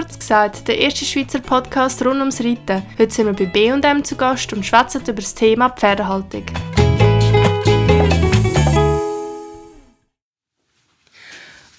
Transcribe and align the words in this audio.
kurz 0.00 0.16
gesagt, 0.16 0.68
der 0.68 0.78
erste 0.78 1.04
Schweizer 1.04 1.40
Podcast 1.40 2.04
rund 2.04 2.20
ums 2.20 2.38
Reiten. 2.38 2.84
Heute 2.96 3.12
sind 3.12 3.26
wir 3.26 3.32
bei 3.32 3.46
B&M 3.46 4.04
zu 4.04 4.14
Gast 4.14 4.52
und 4.52 4.64
schwätzen 4.64 5.02
über 5.02 5.14
das 5.14 5.34
Thema 5.34 5.70
Pferdehaltung. 5.70 6.46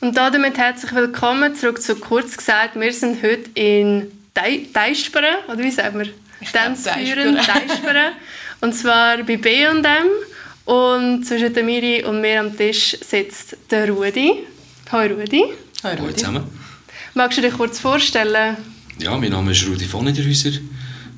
Und 0.02 0.18
damit 0.18 0.57
herzlich 0.57 0.93
willkommen 0.93 1.55
zurück 1.55 1.82
zu 1.82 1.95
kurz 1.95 2.36
gesagt. 2.36 2.77
Wir 2.77 2.91
sind 2.91 3.23
heute 3.23 3.52
in 3.54 4.11
Deisperen, 4.33 5.36
oder 5.47 5.59
wie 5.59 5.71
sagen 5.71 5.99
wir? 5.99 6.09
Tänzführen, 6.51 7.36
Deisperen. 7.36 8.11
Und 8.59 8.73
zwar 8.73 9.23
bei 9.23 9.38
B&M. 9.38 10.07
Und 10.65 11.23
zwischen 11.23 11.54
der 11.54 11.63
Miri 11.63 12.04
und 12.04 12.20
mir 12.20 12.41
am 12.41 12.57
Tisch 12.57 12.97
sitzt 12.99 13.55
der 13.71 13.89
Rudi. 13.89 14.45
Hallo 14.91 15.15
Rudi. 15.15 15.45
Hallo 15.83 16.04
Rudi. 16.04 16.15
zusammen. 16.15 16.59
Magst 17.16 17.38
du 17.40 17.41
dich 17.41 17.54
kurz 17.54 17.80
vorstellen? 17.80 18.58
Ja, 18.99 19.17
mein 19.17 19.31
Name 19.31 19.52
ist 19.52 19.66
Rudi 19.67 19.86
von 19.86 20.05
Niederhäuser. 20.05 20.52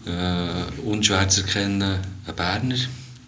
Äh, 0.06 0.82
unschwer 0.86 1.28
zu 1.28 1.42
erkennen, 1.42 1.82
ein 1.82 2.36
Berner, 2.36 2.78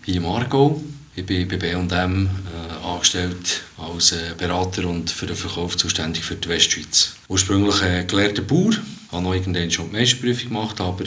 hier 0.05 0.15
im 0.15 0.25
Aargau. 0.25 0.81
Ich 1.15 1.25
bin 1.25 1.47
bei 1.47 1.57
B&M 1.57 1.89
äh, 1.91 2.87
angestellt 2.87 3.63
als 3.77 4.13
äh, 4.13 4.33
Berater 4.37 4.87
und 4.87 5.11
für 5.11 5.25
den 5.25 5.35
Verkauf 5.35 5.75
zuständig 5.75 6.23
für 6.23 6.35
die 6.35 6.47
Westschweiz. 6.47 7.15
Ursprünglich 7.27 7.81
äh, 7.81 8.05
gelehrter 8.05 8.41
Bauer, 8.41 8.71
habe 9.11 9.23
noch 9.23 9.33
irgendwann 9.33 9.69
schon 9.69 9.89
die 9.89 9.97
Meisterprüfung 9.97 10.49
gemacht, 10.49 10.79
aber 10.79 11.03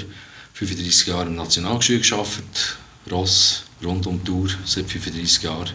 35 0.53 1.07
Jahre 1.07 1.27
im 1.27 1.37
Nationalgeschirr 1.37 2.01
gearbeitet, 2.01 2.77
Ross 3.11 3.65
rund 3.83 4.07
um 4.07 4.19
die 4.19 4.25
Tour 4.25 4.51
seit 4.67 4.91
35 4.91 5.43
Jahren 5.43 5.71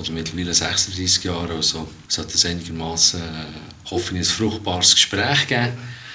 oder 0.00 0.12
mittlerweile 0.12 0.54
36 0.54 1.24
Jahre. 1.24 1.54
Also 1.54 1.88
es 2.08 2.18
hat 2.18 2.34
es 2.34 2.44
einigermaßen, 2.44 3.20
äh, 3.20 3.90
hoffe 3.90 4.14
ich, 4.14 4.20
ein 4.20 4.24
fruchtbares 4.24 4.94
Gespräch 4.94 5.46
gegeben 5.46 5.72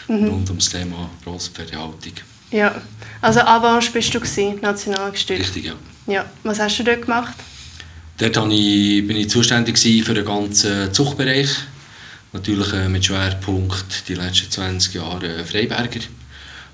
mhm. 0.08 0.28
rund 0.28 0.50
um 0.50 0.58
das 0.58 0.70
Thema 0.70 1.10
Rosspferdehaltung. 1.26 2.14
Ja, 2.52 2.82
also 3.22 3.42
Avanche 3.42 3.92
bist 3.92 4.14
du 4.14 4.20
gewesen, 4.20 4.60
nationalgestützt. 4.62 5.42
Richtig, 5.42 5.66
ja. 5.66 5.74
Ja, 6.08 6.26
was 6.44 6.60
hast 6.60 6.78
du 6.80 6.84
dort 6.84 7.02
gemacht? 7.02 7.36
Dort 8.18 8.38
ich, 8.52 9.06
bin 9.06 9.18
ich 9.18 9.30
zuständig 9.30 9.78
für 9.78 10.14
den 10.14 10.26
ganzen 10.26 10.94
Zuchtbereich. 10.94 11.50
Natürlich 12.32 12.72
äh, 12.74 12.88
mit 12.88 13.06
Schwerpunkt 13.06 14.08
die 14.08 14.14
letzten 14.14 14.52
20 14.52 14.94
Jahre 14.94 15.44
Freiberger. 15.44 16.02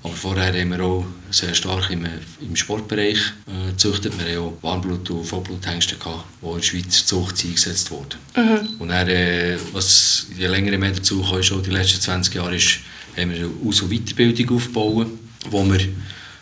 Aber 0.04 0.14
vorher 0.14 0.52
haben 0.52 0.70
wir 0.70 0.80
auch 0.80 1.04
sehr 1.30 1.54
stark 1.54 1.90
im, 1.90 2.06
im 2.40 2.56
Sportbereich 2.56 3.18
äh, 3.46 3.70
gezüchtet. 3.70 4.12
Wir 4.18 4.32
hatten 4.32 4.38
auch 4.38 4.62
Warmblut- 4.62 5.08
und 5.10 5.24
Vollbluthengste, 5.24 5.96
die 5.96 6.46
in 6.46 6.54
der 6.56 6.62
Schweizer 6.62 7.06
Zucht 7.06 7.44
eingesetzt 7.44 7.90
wurden. 7.90 8.18
Mhm. 8.36 8.80
Und 8.80 8.88
dann, 8.88 9.08
äh, 9.08 9.56
was 9.72 10.26
je 10.36 10.48
länger 10.48 10.76
mehr 10.76 10.90
dazu 10.90 11.22
kam, 11.22 11.42
schon 11.42 11.62
die 11.62 11.70
letzten 11.70 12.00
20 12.00 12.34
Jahre, 12.34 12.56
ist, 12.56 12.80
haben 13.16 13.30
wir 13.30 13.44
eine 13.44 13.50
Aus- 13.64 13.82
und 13.82 13.90
Weiterbildung 13.90 14.56
aufgebaut, 14.56 15.06
wo 15.50 15.64
wir 15.64 15.80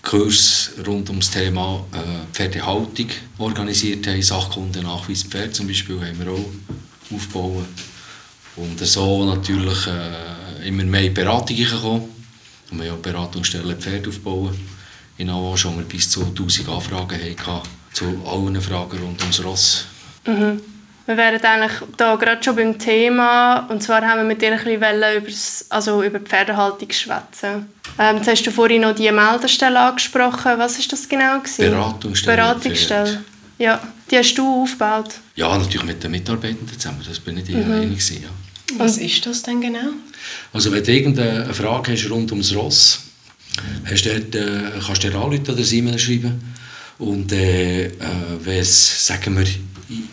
Kurs 0.02 0.70
rund 0.86 1.10
um 1.10 1.20
das 1.20 1.30
Thema 1.30 1.86
äh, 1.92 2.32
Pferdehaltung 2.32 3.08
organisiert 3.36 4.06
haben. 4.06 4.22
Sachkunde 4.22 4.82
Nachweis 4.82 5.24
Pferd 5.24 5.54
zum 5.54 5.66
Beispiel 5.66 6.00
haben 6.00 6.18
wir 6.18 6.32
auch 6.32 7.14
aufgebaut. 7.14 7.66
Und 8.56 8.80
so 8.80 9.26
natürlich 9.26 9.86
äh, 9.86 10.66
immer 10.66 10.84
mehr 10.84 11.10
Beratungen 11.10 11.64
gekommen 11.64 12.19
und 12.70 12.82
wir 12.82 12.92
haben 12.92 13.02
Beratungsstellen 13.02 13.76
Pferde 13.76 14.08
aufbauen. 14.08 14.58
In 15.18 15.28
Aarau 15.28 15.56
schon 15.56 15.76
wir 15.76 15.84
bis 15.84 16.10
zu 16.10 16.24
1000 16.24 16.68
Anfragen 16.68 17.18
hatten, 17.20 17.68
zu 17.92 18.04
allen 18.26 18.60
Fragen 18.60 18.98
rund 18.98 19.20
ums 19.20 19.44
Ross. 19.44 19.84
Mhm. 20.26 20.60
Wir 21.06 21.16
wären 21.16 21.42
eigentlich 21.42 21.72
da 21.96 22.14
gerade 22.14 22.42
schon 22.42 22.56
beim 22.56 22.78
Thema 22.78 23.66
und 23.68 23.82
zwar 23.82 24.02
haben 24.02 24.20
wir 24.20 24.24
mit 24.24 24.40
dir 24.40 24.52
ein 24.52 24.58
bisschen 24.58 24.76
über, 24.76 25.74
also 25.74 26.02
über 26.02 26.20
die 26.20 26.24
Pferdehaltung 26.24 26.90
schwätzen. 26.92 27.66
Ähm, 27.98 28.16
jetzt 28.18 28.28
hast 28.28 28.46
du 28.46 28.52
vorhin 28.52 28.82
noch 28.82 28.94
die 28.94 29.10
Meldestelle 29.10 29.80
angesprochen. 29.80 30.52
Was 30.56 30.78
ist 30.78 30.92
das 30.92 31.08
genau? 31.08 31.40
Gewesen? 31.40 31.70
Beratungsstelle. 31.70 32.36
Beratungsstelle. 32.36 33.24
Ja, 33.58 33.80
die 34.10 34.18
hast 34.18 34.34
du 34.34 34.62
aufgebaut? 34.62 35.16
Ja, 35.34 35.58
natürlich 35.58 35.84
mit 35.84 36.02
den 36.02 36.12
Mitarbeitenden 36.12 36.78
zusammen. 36.78 37.02
Das 37.06 37.18
bin 37.18 37.38
ich 37.38 37.44
die 37.44 37.56
mhm. 37.56 37.72
einig 37.72 38.10
ja. 38.10 38.28
Was 38.78 38.98
ist 38.98 39.26
das 39.26 39.42
denn 39.42 39.60
genau? 39.60 39.90
Also 40.52 40.72
wenn 40.72 40.84
du 40.84 40.92
irgendeine 40.92 41.52
Frage 41.54 41.92
hast 41.92 42.10
rund 42.10 42.30
ums 42.32 42.54
Ross, 42.54 43.00
hast 43.84 44.04
du 44.04 44.20
dort, 44.20 44.34
äh, 44.34 44.80
kannst 44.84 45.04
du 45.04 45.10
dir 45.10 45.16
anrufen 45.16 45.50
oder 45.50 45.72
E-Mail 45.72 45.98
schreiben. 45.98 46.54
Und 46.98 47.32
äh, 47.32 47.86
äh, 47.86 47.90
wenn 48.44 48.58
es, 48.58 49.06
sagen 49.06 49.38
wir, 49.38 49.46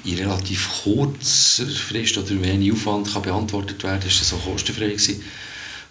in 0.05 0.17
relativ 0.17 0.69
kurzer 0.83 1.67
Frist 1.67 2.17
oder 2.17 2.41
wenig 2.41 2.71
Aufwand 2.71 3.11
kann 3.11 3.21
beantwortet 3.21 3.83
werden 3.83 3.99
kann, 3.99 4.09
ist 4.09 4.21
das 4.21 4.33
auch 4.33 4.43
kostenfrei 4.43 4.87
gewesen. 4.87 5.21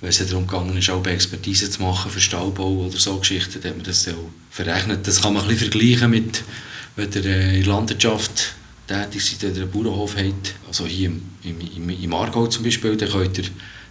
Wenn 0.00 0.10
es 0.10 0.26
darum 0.26 0.76
ist, 0.76 0.91
auch 0.91 1.06
Expertise 1.06 1.71
zu 1.71 1.82
machen 1.82 2.10
für 2.10 2.21
Stallbau 2.21 2.87
oder 2.87 2.99
so 2.99 3.16
Geschichten, 3.16 3.60
dann 3.60 3.71
hat 3.71 3.76
man 3.78 3.87
das 3.87 4.09
auch 4.09 4.31
verrechnet. 4.50 5.06
Das 5.06 5.22
kann 5.22 5.34
man 5.34 5.43
ein 5.43 5.49
bisschen 5.49 5.71
vergleichen 5.71 6.10
mit, 6.10 6.43
wenn 6.97 7.12
ihr 7.12 7.25
äh, 7.25 7.56
in 7.59 7.65
der 7.65 7.72
Landwirtschaft 7.72 8.55
tätig 8.86 9.24
seid 9.24 9.50
oder 9.50 9.62
einen 9.62 9.70
Bauernhof 9.70 10.16
habt, 10.16 10.54
also 10.66 10.86
hier 10.86 11.08
im, 11.08 11.22
im, 11.42 11.91
im, 11.91 12.14
Aargau 12.14 12.47
zum 12.47 12.64
Beispiel, 12.64 12.97
dann 12.97 13.08
könnt 13.08 13.38
ihr 13.38 13.44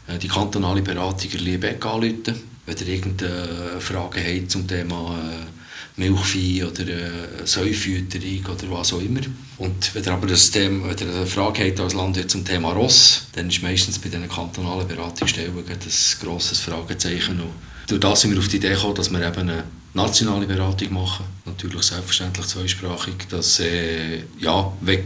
äh, 0.08 0.18
die 0.18 0.28
kantonale 0.28 0.82
Beratung 0.82 1.32
in 1.32 1.40
Liebeck 1.40 1.86
anrufen, 1.86 2.36
wenn 2.66 2.78
ihr 2.78 2.88
irgendeine 2.88 3.80
Frage 3.80 4.22
habt 4.24 4.52
zum 4.52 4.68
Thema 4.68 5.18
äh, 5.18 6.02
Milchvieh 6.02 6.64
oder 6.64 6.88
äh, 6.88 7.46
Säufütterung 7.46 8.46
oder 8.46 8.72
was 8.72 8.94
auch 8.94 9.02
immer. 9.02 9.22
Und 9.58 9.96
wenn 9.96 10.04
ihr 10.04 10.12
aber 10.12 10.28
das 10.28 10.52
Thema, 10.52 10.90
wenn 10.90 11.08
ihr 11.08 11.16
eine 11.16 11.26
Frage 11.26 11.66
habt 11.66 11.80
als 11.80 11.94
Landwirt 11.94 12.30
zum 12.30 12.44
Thema 12.44 12.72
Ross, 12.74 13.28
dann 13.34 13.50
ist 13.50 13.64
meistens 13.64 14.00
bei 14.00 14.10
diesen 14.10 14.28
kantonalen 14.28 14.88
Beratungsstellen 14.88 15.58
ein 15.58 15.80
grosses 16.22 16.60
Fragezeichen. 16.60 17.40
Und 17.40 17.52
durch 17.88 18.02
das 18.02 18.22
sind 18.22 18.32
wir 18.32 18.40
auf 18.40 18.48
die 18.48 18.58
Idee 18.58 18.70
gekommen, 18.70 18.96
dass 18.96 19.10
wir 19.10 19.26
eben 19.26 19.50
eine 19.50 19.64
nationale 19.96 20.46
Beratung 20.46 20.94
machen. 20.94 21.26
Natürlich 21.46 21.84
selbstverständlich 21.84 22.46
zweisprachig. 22.46 23.16
Dass, 23.30 23.60
äh, 23.60 24.24
ja, 24.40 24.72
wenn, 24.82 25.04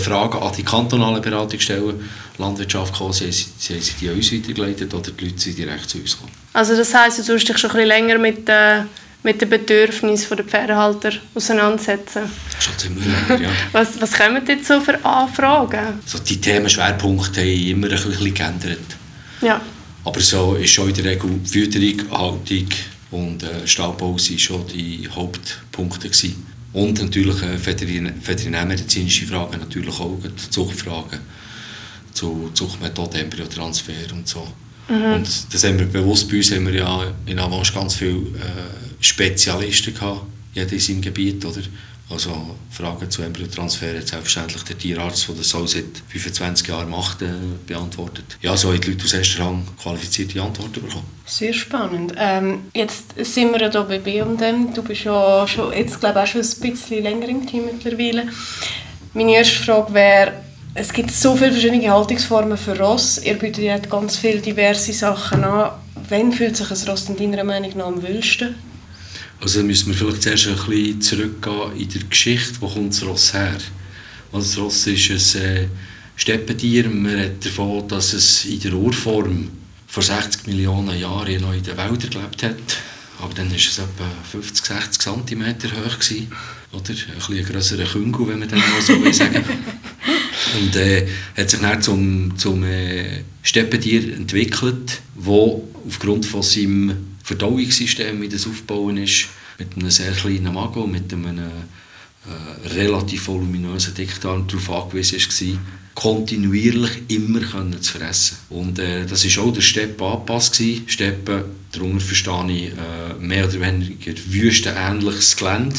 Fragen 0.00 0.38
an 0.38 0.52
die 0.56 0.62
kantonale 0.62 1.20
Beratungsstellen 1.20 2.08
Landwirtschaft 2.38 2.94
kommen, 2.94 3.12
sie, 3.12 3.24
haben 3.24 3.32
sie 3.80 3.92
die 4.00 4.08
an 4.08 4.16
uns 4.16 4.32
weitergeleitet 4.32 4.92
oder 4.92 5.10
die 5.10 5.24
Leute 5.24 5.38
sind 5.38 5.56
direkt 5.56 5.88
zu 5.88 5.98
uns 5.98 6.12
gekommen. 6.12 6.32
Also 6.52 6.76
das 6.76 6.92
heisst, 6.94 7.18
du 7.18 7.22
tust 7.22 7.48
dich 7.48 7.58
schon 7.58 7.70
ein 7.70 7.76
bisschen 7.76 7.88
länger 7.88 8.18
mit, 8.18 8.48
äh, 8.48 8.82
mit 9.22 9.40
den 9.40 9.48
Bedürfnissen 9.48 10.36
der 10.36 10.44
Pferdehalter 10.44 11.12
auseinandersetzen? 11.34 12.22
Schon 12.58 12.78
ziemlich 12.78 13.06
länger, 13.06 13.42
ja. 13.42 13.50
was, 13.72 14.00
was 14.00 14.12
kommen 14.12 14.42
jetzt 14.46 14.66
so 14.66 14.80
für 14.80 15.02
Anfragen? 15.04 16.00
So 16.04 16.18
die 16.18 16.40
Themenschwerpunkte 16.40 17.40
haben 17.40 17.66
immer 17.66 17.86
ein 17.86 17.92
bisschen 17.92 18.34
geändert. 18.34 18.78
Ja. 19.40 19.60
Aber 20.04 20.20
so 20.20 20.54
ist 20.54 20.72
schon 20.72 20.88
in 20.88 20.94
der 20.94 21.04
Regel 21.04 21.40
Fütterung, 21.44 22.10
Haltung 22.10 22.68
und 23.10 23.42
äh, 23.42 23.66
Stallbau 23.66 24.12
waren 24.12 24.38
schon 24.38 24.66
die 24.68 25.08
Hauptpunkte. 25.08 26.08
Gewesen. 26.08 26.46
Und 26.72 27.02
natürlich 27.02 27.42
äh, 27.42 27.58
veterinärmedizinische 27.58 29.26
Fragen, 29.26 29.58
natürlich 29.58 29.98
auch 29.98 30.18
Zuchtfragen 30.50 31.20
zu 32.12 32.50
Zuchtmethoden, 32.54 33.20
Embryotransfer 33.20 34.12
und 34.12 34.28
so. 34.28 34.46
Mhm. 34.88 35.14
Und 35.14 35.54
das 35.54 35.64
haben 35.64 35.78
wir 35.78 35.86
bewusst 35.86 36.28
bei 36.28 36.36
uns 36.36 36.52
haben 36.52 36.66
wir 36.66 36.74
ja 36.74 37.12
in 37.26 37.38
Avanche 37.38 37.72
ganz 37.72 37.94
viele 37.94 38.18
äh, 38.18 39.00
Spezialisten 39.00 39.94
gehabt, 39.94 40.26
jeder 40.54 40.72
in 40.72 40.80
seinem 40.80 41.00
Gebiet, 41.00 41.44
oder? 41.44 41.62
Also 42.10 42.30
Fragen 42.70 43.08
zu 43.08 43.22
Embryotransfer 43.22 43.96
hat 43.96 44.08
selbstverständlich 44.08 44.64
der 44.64 44.76
Tierarzt, 44.76 45.28
der 45.28 45.36
das 45.36 45.48
so 45.48 45.64
seit 45.64 46.02
25 46.08 46.66
Jahren 46.66 46.90
macht, 46.90 47.22
äh, 47.22 47.28
beantwortet. 47.66 48.36
Ja, 48.42 48.56
so 48.56 48.72
haben 48.72 48.80
die 48.80 48.90
Leute 48.90 49.04
aus 49.04 49.12
erster 49.12 49.44
Hand 49.44 49.78
qualifizierte 49.80 50.42
Antworten 50.42 50.82
bekommen. 50.82 51.06
Sehr 51.24 51.52
spannend. 51.52 52.14
Ähm, 52.18 52.62
jetzt 52.74 53.14
sind 53.16 53.52
wir 53.52 53.70
hier 53.70 53.82
bei 53.82 53.98
B&M. 54.00 54.74
Du 54.74 54.82
bist 54.82 55.04
ja 55.04 55.46
schon, 55.46 55.72
jetzt 55.72 56.00
glaube 56.00 56.18
ich 56.18 56.22
auch 56.24 56.26
schon 56.26 56.40
ein 56.40 56.72
bisschen 56.72 57.02
länger 57.04 57.28
im 57.28 57.46
Team 57.46 57.66
mittlerweile. 57.66 58.28
Meine 59.14 59.32
erste 59.32 59.62
Frage 59.64 59.94
wäre, 59.94 60.32
es 60.74 60.92
gibt 60.92 61.12
so 61.12 61.36
viele 61.36 61.52
verschiedene 61.52 61.92
Haltungsformen 61.92 62.58
für 62.58 62.76
Ross. 62.76 63.18
Ihr 63.24 63.34
bietet 63.34 63.64
ja 63.64 63.78
ganz 63.78 64.16
viele 64.16 64.40
diverse 64.40 64.92
Sachen 64.92 65.44
an. 65.44 65.72
Wann 66.08 66.32
fühlt 66.32 66.56
sich 66.56 66.70
ein 66.70 66.88
Ross 66.88 67.08
in 67.08 67.16
deiner 67.16 67.44
Meinung 67.44 67.76
nach 67.76 67.86
am 67.86 68.02
wohlsten? 68.02 68.56
Also 69.40 69.62
müssen 69.62 69.88
wir 69.88 69.94
vielleicht 69.94 70.22
zuerst 70.22 70.48
ein 70.48 70.54
bisschen 70.54 71.00
zurückgehen 71.00 71.76
in 71.78 71.88
der 71.88 72.02
Geschichte, 72.02 72.60
wo 72.60 72.68
kommt 72.68 72.92
das 72.92 73.02
Ross 73.02 73.32
her? 73.32 73.56
Also 74.32 74.46
das 74.46 74.58
Ross 74.58 74.86
ist 74.86 75.36
ein 75.36 75.42
äh, 75.42 75.66
Steppentier. 76.14 76.88
Man 76.90 77.14
redet 77.14 77.46
davon, 77.46 77.88
dass 77.88 78.12
es 78.12 78.44
in 78.44 78.60
der 78.60 78.74
Urform 78.74 79.48
vor 79.86 80.02
60 80.02 80.46
Millionen 80.46 80.98
Jahren 80.98 81.40
noch 81.40 81.54
in 81.54 81.62
den 81.62 81.76
Wäldern 81.76 81.98
gelebt 81.98 82.42
hat. 82.42 82.56
Aber 83.18 83.34
dann 83.34 83.50
war 83.50 83.56
es 83.56 83.78
etwa 83.78 84.10
50, 84.30 84.66
60 84.66 85.02
cm 85.02 85.44
hoch. 85.44 85.98
Gewesen, 85.98 86.32
oder? 86.72 86.90
Ein 86.90 87.14
bisschen 87.16 87.44
grösserer 87.46 87.84
Küngel, 87.84 88.28
wenn 88.28 88.38
man 88.40 88.48
das 88.48 88.58
mal 88.58 88.82
so 88.82 89.12
sagen 89.12 89.44
Und 90.60 90.76
äh, 90.76 91.06
hat 91.36 91.50
sich 91.50 91.60
dann 91.60 91.82
zum, 91.82 92.36
zum 92.36 92.64
äh, 92.64 93.22
Steppentier 93.42 94.14
entwickelt, 94.16 95.00
wo 95.14 95.68
aufgrund 95.86 96.26
von 96.26 96.42
seinem 96.42 97.09
Verdauungssystem, 97.36 98.20
wie 98.20 98.28
das 98.28 98.46
aufgebaut 98.46 98.98
ist, 98.98 99.28
mit 99.58 99.76
einem 99.76 99.90
sehr 99.90 100.12
kleinen 100.12 100.52
Magen, 100.52 100.90
mit 100.90 101.12
einem 101.12 101.38
äh, 101.38 102.68
relativ 102.68 103.28
voluminösen 103.28 103.94
Dickdarm 103.94 104.46
darauf 104.46 104.70
angewiesen 104.70 105.18
war, 105.18 105.60
kontinuierlich 105.94 107.02
immer 107.08 107.40
können 107.40 107.80
zu 107.80 107.98
fressen. 107.98 108.36
Und 108.48 108.78
äh, 108.78 109.06
das 109.06 109.24
war 109.24 109.44
auch 109.44 109.52
der 109.52 109.60
Steppe 109.60 110.04
angepasst. 110.04 110.62
Steppe, 110.86 111.44
darunter 111.72 112.04
verstehe 112.04 112.50
ich 112.50 112.72
äh, 112.72 113.14
mehr 113.20 113.46
oder 113.46 113.60
weniger 113.60 114.12
wüstenähnliches 114.28 115.36
Gelände, 115.36 115.76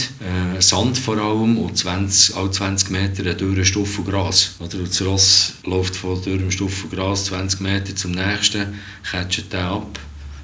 äh, 0.57 0.61
Sand 0.61 0.97
vor 0.97 1.17
allem 1.17 1.57
und 1.57 1.77
20, 1.77 2.35
alle 2.35 2.51
20 2.51 2.91
Meter 2.91 3.29
ein 3.29 3.37
dürrer 3.37 3.65
Stuffelgras. 3.65 4.55
Oder? 4.59 4.79
Und 4.79 4.89
das 4.89 5.01
Ross 5.01 5.53
läuft 5.65 5.95
von 5.95 6.21
dürrem 6.21 6.51
Stuffelgras 6.51 7.25
20 7.25 7.59
Meter 7.61 7.95
zum 7.95 8.11
nächsten, 8.11 8.79
catcht 9.03 9.51
den 9.51 9.59
ab, 9.59 9.99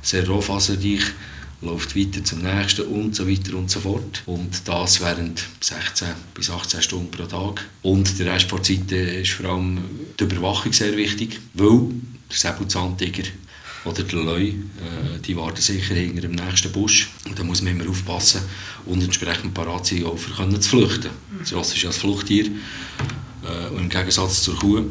sehr 0.08 0.28
rohfaserreich 0.28 1.02
läuft 1.62 1.96
weiter 1.98 2.24
zum 2.24 2.40
nächsten 2.40 2.86
und 2.86 3.16
so 3.16 3.28
weiter 3.28 3.56
und 3.58 3.70
so 3.70 3.80
fort. 3.80 4.24
Und 4.26 4.68
das 4.68 5.02
während 5.02 5.44
16 5.60 6.08
bis 6.34 6.50
18 6.50 6.82
Stunden 6.82 7.12
pro 7.12 7.26
Tag. 7.26 7.66
Und 7.82 8.18
der 8.20 8.34
Rest 8.34 8.52
der 8.52 8.64
Zeit 8.64 8.92
ist 8.92 9.32
vor 9.32 9.50
allem 9.50 9.80
die 10.20 10.24
Überwachung 10.24 10.72
sehr 10.72 10.96
wichtig, 10.96 11.40
weil 11.56 11.90
der 12.30 12.38
Säbelzahntiger 12.38 13.24
oder 13.86 14.04
der 14.04 14.20
Leu, 14.20 14.44
äh, 14.44 14.54
die 15.26 15.36
warten 15.36 15.62
sicher 15.62 15.96
hinter 15.96 16.22
dem 16.22 16.34
nächsten 16.34 16.72
Busch. 16.72 17.10
Und 17.26 17.40
da 17.40 17.44
muss 17.44 17.62
man 17.62 17.74
immer 17.74 17.90
aufpassen 17.90 18.42
und 18.86 19.04
entsprechend 19.04 19.54
parat 19.54 19.88
sein, 19.88 20.06
auch 20.06 20.18
für 20.18 20.32
können 20.32 20.62
zu 20.62 20.70
flüchten. 20.70 21.10
Das 21.40 21.54
Ross 21.54 21.74
ist 21.74 21.82
ja 21.82 21.90
ein 21.90 21.94
Fluchttier. 21.94 22.46
Äh, 22.46 23.74
und 23.74 23.84
im 23.84 23.90
Gegensatz 23.90 24.44
zur 24.44 24.58
Kuh 24.58 24.84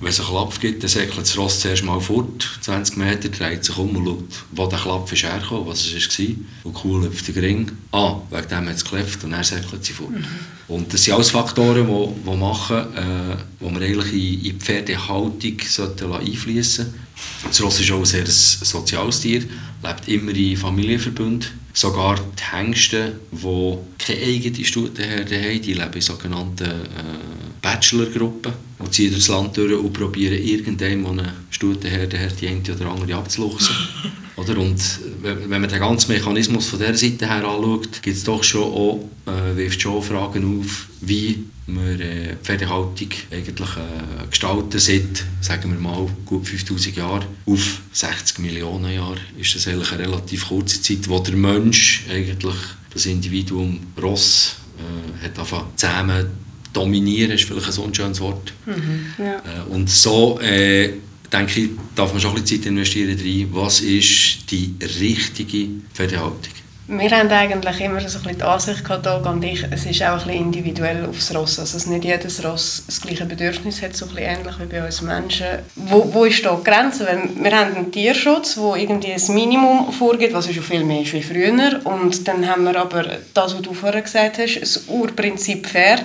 wenn 0.00 0.08
es 0.08 0.20
einen 0.20 0.28
Klapp 0.28 0.60
gibt, 0.60 0.82
dann 0.82 0.90
säckelt 0.90 1.22
das 1.22 1.36
Ross 1.36 1.60
zuerst 1.60 1.84
mal 1.84 2.00
fort, 2.00 2.58
20 2.60 2.96
Meter, 2.96 3.28
dreht 3.28 3.64
sich 3.64 3.76
um 3.76 3.96
und 3.96 4.04
schaut, 4.04 4.44
wo 4.52 4.66
der 4.66 4.78
Klapp 4.78 5.10
hergekommen, 5.10 5.66
was 5.66 5.86
es 5.86 6.18
war. 6.18 6.26
Und 6.64 6.84
cool 6.84 7.04
läuft 7.04 7.34
der 7.34 7.42
Ring. 7.42 7.70
Ah, 7.92 8.16
wegen 8.30 8.48
dem 8.48 8.68
hat 8.68 8.76
es 8.76 8.84
gekläfft 8.84 9.24
und 9.24 9.30
dann 9.30 9.44
säckelt 9.44 9.84
sie 9.84 9.92
fort. 9.92 10.10
Mhm. 10.10 10.24
Und 10.66 10.92
das 10.92 11.04
sind 11.04 11.14
alles 11.14 11.30
Faktoren, 11.30 11.86
die, 11.86 12.30
die 12.30 12.36
machen, 12.36 12.76
äh, 12.76 13.36
wo 13.60 13.70
wir 13.70 13.80
eigentlich 13.80 14.12
in, 14.12 14.34
in 14.34 14.42
die 14.42 14.52
Pferdehaltung 14.52 15.56
einfließen 15.58 16.84
sollten. 16.84 17.04
Das 17.44 17.62
Ross 17.62 17.80
ist 17.80 17.90
auch 17.90 17.98
ein 17.98 18.04
sehr 18.04 18.26
soziales 18.26 19.20
Tier, 19.20 19.40
lebt 19.82 20.08
immer 20.08 20.34
in 20.34 20.56
Familienverbünden. 20.56 21.50
Sogar 21.72 22.16
die 22.16 22.56
Hengste, 22.56 23.18
die 23.32 23.78
keine 23.98 24.20
eigene 24.20 24.64
Stutenherde 24.64 25.42
haben, 25.42 25.62
die 25.62 25.74
leben 25.74 25.92
in 25.92 26.00
sogenannten 26.00 26.64
äh, 26.64 27.53
Bachelorgruppen 27.64 28.52
und 28.78 28.92
ziehen 28.92 29.10
durchs 29.10 29.28
Land 29.28 29.56
durch 29.56 29.72
und 29.72 29.92
probieren 29.92 30.38
irgendwann 30.38 31.18
eine 31.18 31.32
Stutenherde 31.48 32.18
die 32.38 32.48
eine 32.48 32.60
oder 32.60 32.90
andere 32.90 33.16
abzuluchsen. 33.16 33.74
Oder? 34.36 34.58
Und 34.58 34.82
wenn 35.22 35.48
man 35.48 35.68
den 35.68 35.78
ganzen 35.78 36.12
Mechanismus 36.12 36.66
von 36.66 36.80
dieser 36.80 36.94
Seite 36.94 37.26
her 37.26 37.46
anschaut, 37.48 38.02
gibt 38.02 38.16
es 38.16 38.24
doch 38.24 38.42
schon 38.42 38.64
auch, 38.64 39.08
äh, 39.26 39.56
wirft 39.56 39.80
schon 39.80 40.02
Fragen 40.02 40.60
auf, 40.60 40.88
wie 41.00 41.44
wir 41.68 42.00
äh, 42.00 42.36
Pferdehaltung 42.42 43.08
eigentlich 43.30 43.70
äh, 43.76 44.26
gestalten 44.28 44.78
seit, 44.78 45.24
sagen 45.40 45.72
wir 45.72 45.78
mal, 45.78 46.06
gut 46.26 46.46
5000 46.46 46.96
Jahren 46.96 47.24
auf 47.46 47.80
60 47.92 48.40
Millionen 48.40 48.92
Jahre. 48.92 49.20
Ist 49.38 49.54
das 49.54 49.68
eigentlich 49.68 49.92
eine 49.92 50.02
relativ 50.02 50.48
kurze 50.48 50.82
Zeit, 50.82 51.08
wo 51.08 51.20
der 51.20 51.36
Mensch 51.36 52.04
eigentlich 52.10 52.56
das 52.92 53.06
Individuum 53.06 53.80
Ross 54.02 54.56
äh, 54.78 55.24
hat 55.24 55.38
angefangen 55.38 55.68
zusammen 55.76 56.26
dominieren, 56.74 57.30
ist 57.30 57.44
vielleicht 57.44 57.78
ein 57.78 57.84
unschönes 57.84 58.20
Wort. 58.20 58.52
Mhm, 58.66 59.06
ja. 59.18 59.36
Äh, 59.36 59.70
und 59.70 59.88
so 59.88 60.38
äh, 60.40 60.90
denke 61.32 61.60
ich, 61.60 61.70
darf 61.94 62.12
man 62.12 62.20
schon 62.20 62.34
ein 62.34 62.42
bisschen 62.42 62.62
Zeit 62.62 62.68
investieren 62.68 63.18
rein, 63.18 63.48
was 63.52 63.80
ist 63.80 64.50
die 64.50 64.74
richtige 65.00 65.68
Pferdehaltung. 65.92 66.52
Wir 66.86 67.10
haben 67.12 67.30
eigentlich 67.30 67.80
immer 67.80 67.98
so 68.00 68.18
ein 68.18 68.24
bisschen 68.24 68.38
die 68.38 68.44
Ansicht 68.44 68.84
gehabt, 68.84 69.06
und 69.06 69.42
ich, 69.42 69.64
es 69.70 69.86
ist 69.86 70.02
auch 70.02 70.08
ein 70.08 70.16
bisschen 70.18 70.32
individuell 70.32 71.06
aufs 71.06 71.34
Ross. 71.34 71.58
Also 71.58 71.88
nicht 71.88 72.04
jedes 72.04 72.44
Ross 72.44 72.82
das 72.86 73.00
gleiche 73.00 73.24
Bedürfnis 73.24 73.80
hat, 73.80 73.96
so 73.96 74.04
ein 74.04 74.14
bisschen 74.14 74.30
ähnlich 74.30 74.54
wie 74.60 74.66
bei 74.66 74.84
uns 74.84 75.00
Menschen. 75.00 75.46
Wo, 75.76 76.12
wo 76.12 76.26
ist 76.26 76.44
da 76.44 76.54
die 76.54 76.62
Grenze? 76.62 77.06
Weil 77.06 77.30
wir 77.42 77.58
haben 77.58 77.74
einen 77.74 77.90
Tierschutz, 77.90 78.56
der 78.56 78.76
irgendwie 78.76 79.14
ein 79.14 79.34
Minimum 79.34 79.92
vorgibt, 79.92 80.34
was 80.34 80.52
schon 80.52 80.62
viel 80.62 80.84
mehr 80.84 81.00
ist 81.00 81.14
wie 81.14 81.22
früher. 81.22 81.80
Und 81.84 82.28
dann 82.28 82.46
haben 82.46 82.64
wir 82.64 82.78
aber 82.78 83.04
das, 83.32 83.54
was 83.54 83.62
du 83.62 83.72
vorher 83.72 84.02
gesagt 84.02 84.36
hast, 84.36 84.60
das 84.60 84.84
Urprinzip 84.86 85.66
fair. 85.66 86.00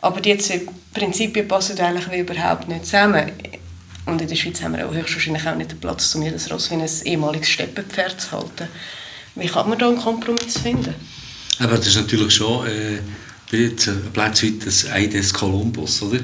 Aber 0.00 0.20
die 0.20 0.38
zwei 0.38 0.60
Prinzipien 0.94 1.48
passen 1.48 1.76
eigentlich 1.80 2.06
überhaupt 2.06 2.68
nicht 2.68 2.86
zusammen. 2.86 3.32
Und 4.06 4.22
in 4.22 4.28
der 4.28 4.36
Schweiz 4.36 4.62
haben 4.62 4.76
wir 4.76 4.86
auch 4.86 4.94
höchstwahrscheinlich 4.94 5.48
auch 5.48 5.56
nicht 5.56 5.72
den 5.72 5.80
Platz, 5.80 6.14
um 6.14 6.22
jedes 6.22 6.48
Ross 6.52 6.70
wie 6.70 6.74
ein 6.76 6.88
ehemaliges 7.04 7.48
Steppenpferd 7.48 8.20
zu 8.20 8.30
halten. 8.30 8.68
Wie 9.34 9.46
kann 9.46 9.68
man 9.68 9.78
da 9.78 9.88
einen 9.88 9.98
Kompromiss 9.98 10.58
finden? 10.58 10.94
Aber 11.58 11.76
das 11.76 11.88
ist 11.88 11.96
natürlich 11.96 12.34
schon 12.34 12.66
äh, 12.66 12.98
ein 13.52 14.12
Platz 14.12 14.42
wie 14.42 14.58
das 14.58 14.88
Ei 14.88 15.06
des 15.06 15.32
Kolumbus, 15.32 16.02
oder? 16.02 16.20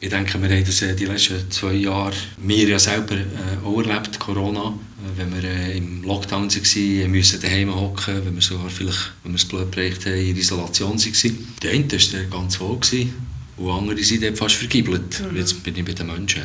Ich 0.00 0.10
denke, 0.10 0.40
wir 0.42 0.50
haben 0.50 0.64
das 0.64 0.80
die 0.96 1.04
letzten 1.06 1.50
zwei 1.50 1.72
Jahre, 1.72 2.12
wir 2.38 2.68
ja 2.68 2.78
selber 2.78 3.14
äh, 3.14 3.64
auch 3.64 3.80
erlebt, 3.80 4.18
Corona. 4.18 4.74
Wenn 5.16 5.34
wir 5.34 5.48
äh, 5.48 5.78
im 5.78 6.02
Lockdown 6.02 6.50
waren, 6.50 7.10
müssen 7.10 7.40
daheim 7.40 7.74
hocken, 7.74 8.24
wenn 8.24 8.34
wir 8.34 8.42
sogar 8.42 8.68
vielleicht, 8.68 9.12
wenn 9.22 9.32
wir 9.32 9.36
es 9.36 9.44
blöd 9.44 9.70
bereicht 9.70 10.04
haben, 10.06 10.16
in 10.16 10.36
Isolation 10.36 10.98
waren. 10.98 11.48
Der 11.62 11.70
eine 11.72 11.90
war 11.90 12.38
ganz 12.38 12.60
wohl 12.60 12.78
gewesen, 12.78 13.14
und 13.56 13.70
andere 13.70 14.02
sind 14.02 14.36
fast 14.36 14.56
vergibelt. 14.56 15.20
Mhm. 15.20 15.36
Jetzt 15.36 15.62
bin 15.62 15.76
ich 15.76 15.84
bei 15.84 15.92
den 15.92 16.06
Menschen. 16.08 16.42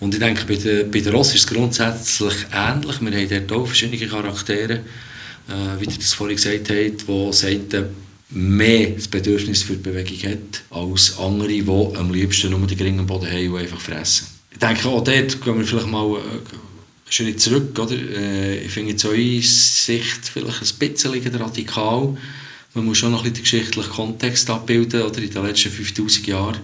Und 0.00 0.14
ich 0.14 0.20
denke, 0.20 0.44
bei 0.46 0.56
der, 0.56 0.84
bei 0.84 1.00
der 1.00 1.12
Ross 1.12 1.34
ist 1.34 1.44
es 1.44 1.46
grundsätzlich 1.46 2.34
ähnlich. 2.52 3.00
Wir 3.00 3.12
haben 3.12 3.46
dort 3.46 3.52
auch 3.52 3.66
verschiedene 3.66 4.06
Charaktere, 4.06 4.74
äh, 5.48 5.80
wie 5.80 5.86
ihr 5.86 5.96
das 5.96 6.12
vorhin 6.12 6.36
gesagt 6.36 6.70
habt, 6.70 7.08
die 7.08 7.32
sagen, 7.32 7.86
mehr 8.30 8.90
das 8.90 9.08
Bedürfnis 9.08 9.62
für 9.62 9.74
die 9.74 9.82
Bewegung 9.82 10.30
hat, 10.30 10.62
als 10.70 11.18
andere, 11.18 11.48
die 11.48 11.96
am 11.96 12.12
liebsten 12.12 12.50
nur 12.50 12.66
den 12.66 12.76
geringen 12.76 13.06
Boden 13.06 13.30
haben 13.30 13.52
und 13.52 13.60
einfach 13.60 13.80
fressen. 13.80 14.26
Ich 14.50 14.58
denke, 14.58 14.88
auch 14.88 15.04
dort 15.04 15.42
gehen 15.42 15.58
wir 15.58 15.64
vielleicht 15.64 15.86
mal 15.86 16.16
äh, 16.16 16.20
Schritt 17.08 17.40
zurück. 17.40 17.78
Oder? 17.78 17.94
Äh, 17.94 18.64
ich 18.64 18.72
finde 18.72 18.92
jetzt 18.92 19.04
eure 19.04 19.42
Sicht 19.42 20.28
vielleicht 20.32 20.62
ein 20.62 20.78
bisschen 20.78 21.34
radikal. 21.36 22.16
Man 22.74 22.84
muss 22.84 22.98
schon 22.98 23.12
noch 23.12 23.24
ein 23.24 23.32
bisschen 23.32 23.34
den 23.34 23.42
geschichtlichen 23.42 23.90
Kontext 23.90 24.50
abbilden. 24.50 25.02
Oder? 25.02 25.18
In 25.18 25.30
den 25.30 25.44
letzten 25.44 25.70
5000 25.70 26.26
Jahren 26.26 26.60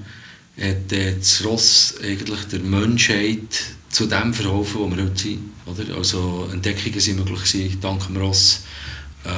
hat 0.56 0.92
äh, 0.92 1.16
das 1.18 1.44
Ross 1.44 1.94
eigentlich 2.02 2.40
der 2.50 2.60
Menschheit 2.60 3.74
zu 3.90 4.06
dem 4.06 4.32
verholfen, 4.32 4.80
wo 4.80 4.90
wir 4.90 5.04
heute 5.04 5.18
sind. 5.18 5.52
Oder? 5.66 5.96
Also 5.96 6.48
Entdeckungen 6.52 7.00
sind 7.00 7.18
möglich 7.18 7.52
gewesen, 7.52 7.80
dank 7.80 8.06
dem 8.06 8.16
Ross. 8.16 8.62
Äh, 9.24 9.28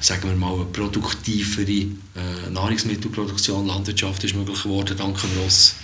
sagen 0.00 0.28
wir 0.28 0.36
mal, 0.36 0.54
eine 0.54 0.64
produktivere 0.66 1.70
äh, 1.70 2.50
Nahrungsmittelproduktion, 2.50 3.66
Landwirtschaft 3.66 4.22
ist 4.24 4.34
möglich 4.34 4.62
geworden, 4.62 4.96
dank 4.96 5.20
dem 5.20 5.42
Ross. 5.42 5.74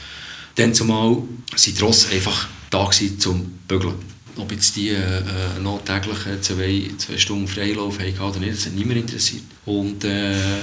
Dann 0.54 0.72
zumal 0.72 1.22
sind 1.56 1.78
die 1.78 1.82
Ross 1.82 2.10
einfach 2.10 2.48
da 2.70 2.84
gewesen, 2.84 3.18
zum 3.18 3.44
Bügeln. 3.66 3.94
Ob 4.36 4.50
jetzt 4.50 4.76
die 4.76 4.90
äh, 4.90 5.22
noch 5.62 5.82
täglich 5.84 6.18
zwei, 6.40 6.90
zwei 6.98 7.18
Stunden 7.18 7.46
Freilauf 7.46 7.98
haben 7.98 8.18
oder 8.18 8.40
nicht, 8.40 8.54
das 8.54 8.66
hat 8.66 8.74
niemand 8.74 8.98
interessiert. 8.98 9.44
Und 9.64 10.04
äh, 10.04 10.58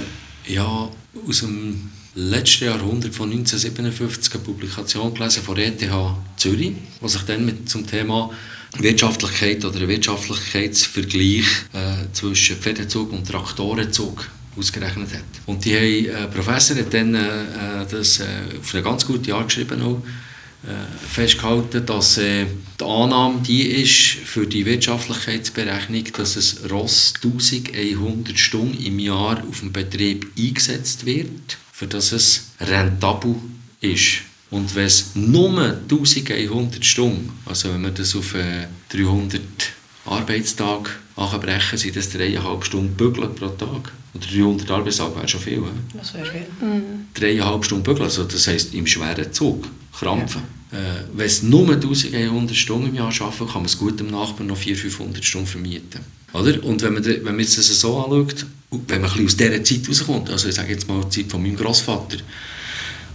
ja, 0.48 0.90
aus 1.28 1.40
dem 1.40 1.90
letzten 2.16 2.66
Jahrhundert 2.66 3.16
von 3.16 3.32
1957 3.32 4.34
eine 4.34 4.44
Publikation 4.44 5.14
gelesen 5.14 5.44
von 5.44 5.58
ETH 5.58 5.90
Zürich, 6.38 6.74
die 7.02 7.10
sich 7.10 7.22
dann 7.24 7.46
mit 7.46 7.70
zum 7.70 7.88
Thema 7.88 8.32
Wirtschaftlichkeit 8.78 9.64
oder 9.66 9.88
Wirtschaftlichkeitsvergleich 9.88 11.46
äh, 11.74 12.12
zwischen 12.14 12.58
Pferdezug 12.58 13.12
und 13.12 13.28
Traktorenzug 13.28 14.28
ausgerechnet 14.58 15.14
hat. 15.14 15.24
Und 15.46 15.64
die 15.66 15.76
haben, 15.76 16.26
äh, 16.26 16.28
Professor 16.28 16.78
hat 16.78 16.94
dann 16.94 17.16
äh, 17.16 17.86
das 17.90 18.20
äh, 18.20 18.26
auf 18.60 18.74
eine 18.74 18.84
ganz 18.84 19.06
gute 19.06 19.34
Art 19.34 19.48
geschrieben 19.48 19.82
auch, 19.82 20.02
äh, 20.64 21.08
festgehalten, 21.10 21.86
dass 21.86 22.18
äh, 22.18 22.46
die 22.80 22.84
Annahme 22.84 23.42
die 23.42 23.64
ist 23.64 24.20
für 24.26 24.46
die 24.46 24.66
Wirtschaftlichkeitsberechnung, 24.66 26.04
dass 26.16 26.36
es 26.36 26.70
Ross 26.70 27.14
1100 27.24 28.38
Stunden 28.38 28.84
im 28.84 29.00
Jahr 29.00 29.44
auf 29.50 29.62
dem 29.62 29.72
Betrieb 29.72 30.32
eingesetzt 30.38 31.06
wird, 31.06 31.58
für 31.82 31.88
dass 31.88 32.12
es 32.12 32.52
rentabel 32.60 33.36
ist. 33.80 34.22
Und 34.52 34.76
wenn 34.76 34.86
es 34.86 35.16
nur 35.16 35.50
1100 35.90 36.86
Stunden, 36.86 37.32
also 37.48 37.74
wenn 37.74 37.82
wir 37.82 37.90
das 37.90 38.16
auf 38.16 38.36
äh, 38.36 38.68
300 38.90 39.42
Arbeitstage 40.06 40.92
anbrechen, 41.16 41.80
sind 41.80 41.96
das 41.96 42.14
3,5 42.14 42.64
Stunden 42.66 42.94
Bügeln 42.94 43.34
pro 43.34 43.48
Tag. 43.48 43.92
Oder 44.14 44.28
300 44.28 44.70
Arbeitstage 44.70 45.16
wäre 45.16 45.28
schon 45.28 45.42
viel. 45.42 45.54
He? 45.56 45.98
Das 45.98 46.14
wäre 46.14 46.26
viel. 46.26 46.46
Mhm. 46.62 47.08
3,5 47.16 47.64
Stunden 47.64 47.84
Bügeln, 47.84 48.04
also 48.04 48.26
das 48.26 48.46
heisst 48.46 48.76
im 48.76 48.86
schweren 48.86 49.34
Zug, 49.34 49.68
krampfen. 49.92 50.44
Ja. 50.72 50.78
Äh, 50.78 51.06
wenn 51.16 51.26
es 51.26 51.42
nur 51.42 51.68
1100 51.68 52.56
Stunden 52.56 52.90
im 52.90 52.96
Jahr 52.96 53.08
arbeiten, 53.08 53.48
kann 53.48 53.62
man 53.62 53.66
es 53.66 53.80
gut 53.80 54.00
dem 54.00 54.12
Nachbarn 54.12 54.46
noch 54.46 54.58
400, 54.58 54.82
500 54.82 55.26
Stunden 55.26 55.48
vermieten. 55.48 56.02
Oder? 56.34 56.64
Und 56.64 56.82
wenn 56.82 56.94
man, 56.94 57.06
wenn 57.06 57.24
man 57.24 57.38
das 57.38 57.56
so 57.56 57.98
anschaut, 58.00 58.46
wenn 58.88 59.02
man 59.02 59.12
ein 59.12 59.26
bisschen 59.26 59.26
aus 59.26 59.38
dieser 59.38 59.64
Zeit 59.64 59.90
rauskommt, 59.90 60.30
also 60.30 60.48
ich 60.48 60.56
sage 60.56 60.72
jetzt 60.72 60.88
mal 60.88 61.04
die 61.04 61.10
Zeit 61.10 61.32
von 61.32 61.42
meinem 61.42 61.58
Großvater, 61.58 62.18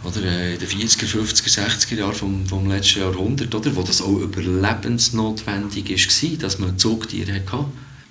oder, 0.04 0.22
äh, 0.22 0.54
in 0.54 0.60
den 0.60 0.68
40er, 0.68 1.06
50er, 1.06 1.66
60er 1.66 1.96
Jahren 1.96 2.14
vom, 2.14 2.46
vom 2.46 2.68
letzten 2.68 3.00
Jahrhundert, 3.00 3.54
oder, 3.54 3.74
wo 3.74 3.82
das 3.82 4.02
auch 4.02 4.18
überlebensnotwendig 4.20 5.90
war, 5.90 6.38
dass 6.38 6.58
man 6.58 6.78
Zugtiere 6.78 7.32
hatte. 7.32 7.64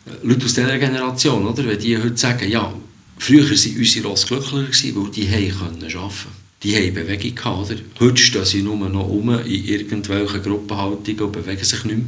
Äh, 0.05 0.27
Leute 0.27 0.45
aus 0.45 0.53
dieser 0.53 0.77
Generation, 0.77 1.45
oder, 1.47 1.65
wenn 1.65 1.79
die 1.79 1.97
heute 1.97 2.17
sagen, 2.17 2.49
ja, 2.49 2.73
früher 3.17 3.43
waren 3.43 3.77
unsere 3.77 4.07
Ross 4.07 4.27
glücklicher, 4.27 4.95
weil 4.95 5.11
die 5.11 5.29
haben 5.29 5.61
arbeiten 5.61 6.45
die 6.65 6.75
haben 6.75 6.93
Bewegung 6.93 7.35
gehabt. 7.35 7.71
Oder? 7.71 7.79
Heute 7.99 8.17
stehen 8.17 8.45
sie 8.45 8.61
nur 8.63 8.77
noch 8.89 9.07
um 9.07 9.29
in 9.29 9.65
irgendwelchen 9.65 10.41
Gruppenhaltungen 10.41 11.21
und 11.21 11.31
bewegen 11.31 11.63
sich 11.63 11.83
nicht 11.83 11.97
mehr. 11.97 12.05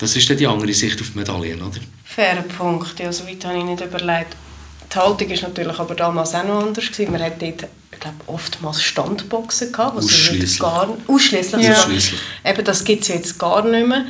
Das 0.00 0.16
ist 0.16 0.28
dann 0.30 0.38
die 0.38 0.46
andere 0.46 0.72
Sicht 0.72 1.00
auf 1.00 1.10
die 1.10 1.18
Medaillen, 1.18 1.60
oder? 1.60 1.78
Fairer 2.04 2.42
Punkt, 2.42 2.98
ja, 2.98 3.12
so 3.12 3.26
weit 3.26 3.44
habe 3.44 3.58
ich 3.58 3.64
nicht 3.64 3.84
überlegt. 3.84 4.34
Die 4.92 4.98
Haltung 4.98 5.30
war 5.30 5.48
natürlich 5.48 5.78
aber 5.78 5.94
damals 5.94 6.34
auch 6.34 6.42
noch 6.42 6.62
anders. 6.64 6.90
Gewesen. 6.90 7.12
Man 7.12 7.22
hat 7.22 7.40
dort 7.40 7.68
ich 7.92 8.00
glaube, 8.00 8.16
oftmals 8.26 8.82
Standboxen 8.82 9.72
gehabt. 9.72 9.98
Ausschließlich. 9.98 10.62
Ausschließlich. 11.06 11.66
Ja. 11.66 12.50
Eben, 12.50 12.64
das 12.64 12.82
gibt 12.82 13.02
es 13.02 13.08
jetzt 13.08 13.38
gar 13.38 13.62
nicht 13.62 13.86
mehr 13.86 14.06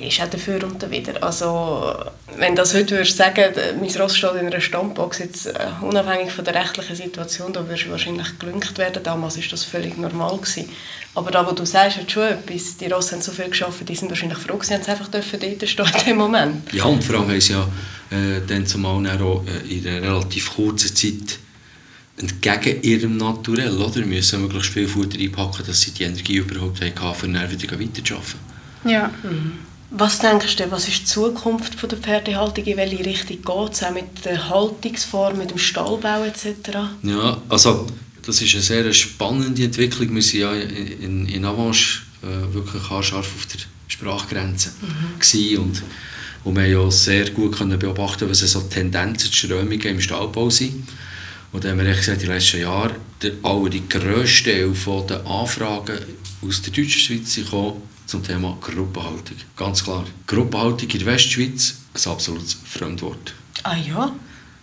ist 0.00 0.20
auch 0.20 0.28
dafür 0.28 0.64
und 0.64 0.90
wieder. 0.90 1.22
Also, 1.22 1.94
wenn 2.38 2.56
das 2.56 2.74
heute 2.74 2.96
würdest 2.96 3.16
sagen, 3.16 3.52
mein 3.78 3.90
Ross 4.00 4.16
steht 4.16 4.32
in 4.32 4.46
einer 4.46 4.60
Standbox, 4.60 5.18
jetzt 5.18 5.46
uh, 5.46 5.84
unabhängig 5.86 6.32
von 6.32 6.44
der 6.44 6.54
rechtlichen 6.54 6.96
Situation, 6.96 7.52
da 7.52 7.66
würdest 7.66 7.86
du 7.86 7.90
wahrscheinlich 7.90 8.38
gelüngt 8.38 8.78
werden. 8.78 9.02
Damals 9.02 9.36
war 9.36 9.44
das 9.50 9.64
völlig 9.64 9.98
normal. 9.98 10.38
Gewesen. 10.38 10.68
Aber 11.14 11.30
da, 11.30 11.46
wo 11.46 11.52
du 11.52 11.66
sagst, 11.66 11.98
hat 11.98 12.10
schon 12.10 12.22
etwas. 12.22 12.78
Die 12.78 12.86
Ross 12.86 13.12
haben 13.12 13.20
so 13.20 13.32
viel 13.32 13.48
geschafft, 13.48 13.86
die 13.86 13.94
sind 13.94 14.08
wahrscheinlich 14.08 14.38
froh, 14.38 14.58
sie 14.62 14.74
haben 14.74 14.84
einfach 14.86 15.08
dort 15.08 15.24
stehen 15.24 15.52
in 15.52 16.04
dem 16.06 16.16
Moment. 16.16 16.72
Ja, 16.72 16.84
und 16.84 17.04
vor 17.04 17.16
allem 17.16 17.28
haben 17.28 17.40
sie 17.40 17.52
ja 17.52 17.68
äh, 18.10 18.40
dann 18.46 18.66
zumal 18.66 19.06
auch 19.20 19.44
äh, 19.46 19.74
in 19.74 19.86
einer 19.86 20.02
relativ 20.02 20.54
kurzen 20.54 20.94
Zeit 20.96 21.38
entgegen 22.16 22.82
ihrem 22.82 23.16
Naturell, 23.18 23.76
oder? 23.76 24.00
müssen 24.06 24.42
möglichst 24.42 24.72
viel 24.72 24.88
Futter 24.88 25.18
einpacken, 25.18 25.64
dass 25.66 25.82
sie 25.82 25.90
die 25.90 26.04
Energie 26.04 26.36
überhaupt 26.36 26.80
haben, 26.80 27.16
um 27.22 27.34
wieder 27.34 27.80
weiterzuarbeiten. 27.80 28.52
Ja. 28.84 29.10
Mhm. 29.22 29.71
Was 29.94 30.20
denkst 30.20 30.56
du, 30.56 30.70
was 30.70 30.88
ist 30.88 31.00
die 31.00 31.04
Zukunft 31.04 31.80
der 31.82 31.98
Pferdehaltung? 31.98 32.64
In 32.64 32.76
welche 32.78 33.04
Richtung 33.04 33.36
geht 33.36 33.72
es? 33.74 33.82
Auch 33.82 33.92
mit 33.92 34.24
der 34.24 34.48
Haltungsform, 34.48 35.36
mit 35.36 35.50
dem 35.50 35.58
Stallbau 35.58 36.24
etc.? 36.24 36.70
Ja, 37.02 37.42
also 37.50 37.86
das 38.24 38.40
ist 38.40 38.54
eine 38.54 38.62
sehr 38.62 38.92
spannende 38.94 39.64
Entwicklung. 39.64 40.14
Wir 40.14 40.46
waren 40.46 40.60
ja 40.60 40.64
in, 41.00 41.26
in 41.28 41.44
Avanche 41.44 42.02
äh, 42.22 42.54
wirklich 42.54 42.82
scharf 42.82 43.16
auf 43.16 43.46
der 43.52 43.60
Sprachgrenze 43.86 44.70
mhm. 44.80 45.58
und, 45.58 45.82
und 46.44 46.56
wir 46.56 46.62
haben 46.62 46.72
ja 46.72 46.90
sehr 46.90 47.28
gut 47.30 47.58
können 47.58 47.78
beobachten, 47.78 48.30
was 48.30 48.38
so 48.38 48.60
Tendenzen, 48.62 49.30
Strömungen 49.30 49.80
im 49.82 50.00
Stallbau 50.00 50.48
sind. 50.48 50.88
Und 51.52 51.64
dann 51.64 51.72
haben 51.72 51.86
wir 51.86 51.94
gesagt, 51.94 52.22
in 52.22 52.28
den 52.28 52.36
letzten 52.36 52.60
Jahren, 52.62 52.94
der 53.20 53.32
allergrösste 53.42 54.72
Teil 54.84 55.06
der 55.06 55.26
Anfragen 55.26 55.98
aus 56.40 56.62
der 56.62 56.72
deutschen 56.72 56.98
Schweiz 56.98 57.34
gekommen 57.34 57.91
zum 58.12 58.22
Thema 58.22 58.58
Gruppenhaltung. 58.60 59.38
Ganz 59.56 59.82
klar, 59.82 60.04
Gruppenhaltung 60.26 60.88
in 60.90 60.98
der 60.98 61.06
Westschweiz 61.06 61.76
ein 61.94 62.12
absolutes 62.12 62.58
Fremdwort. 62.62 63.32
Ah 63.62 63.74
ja? 63.76 64.12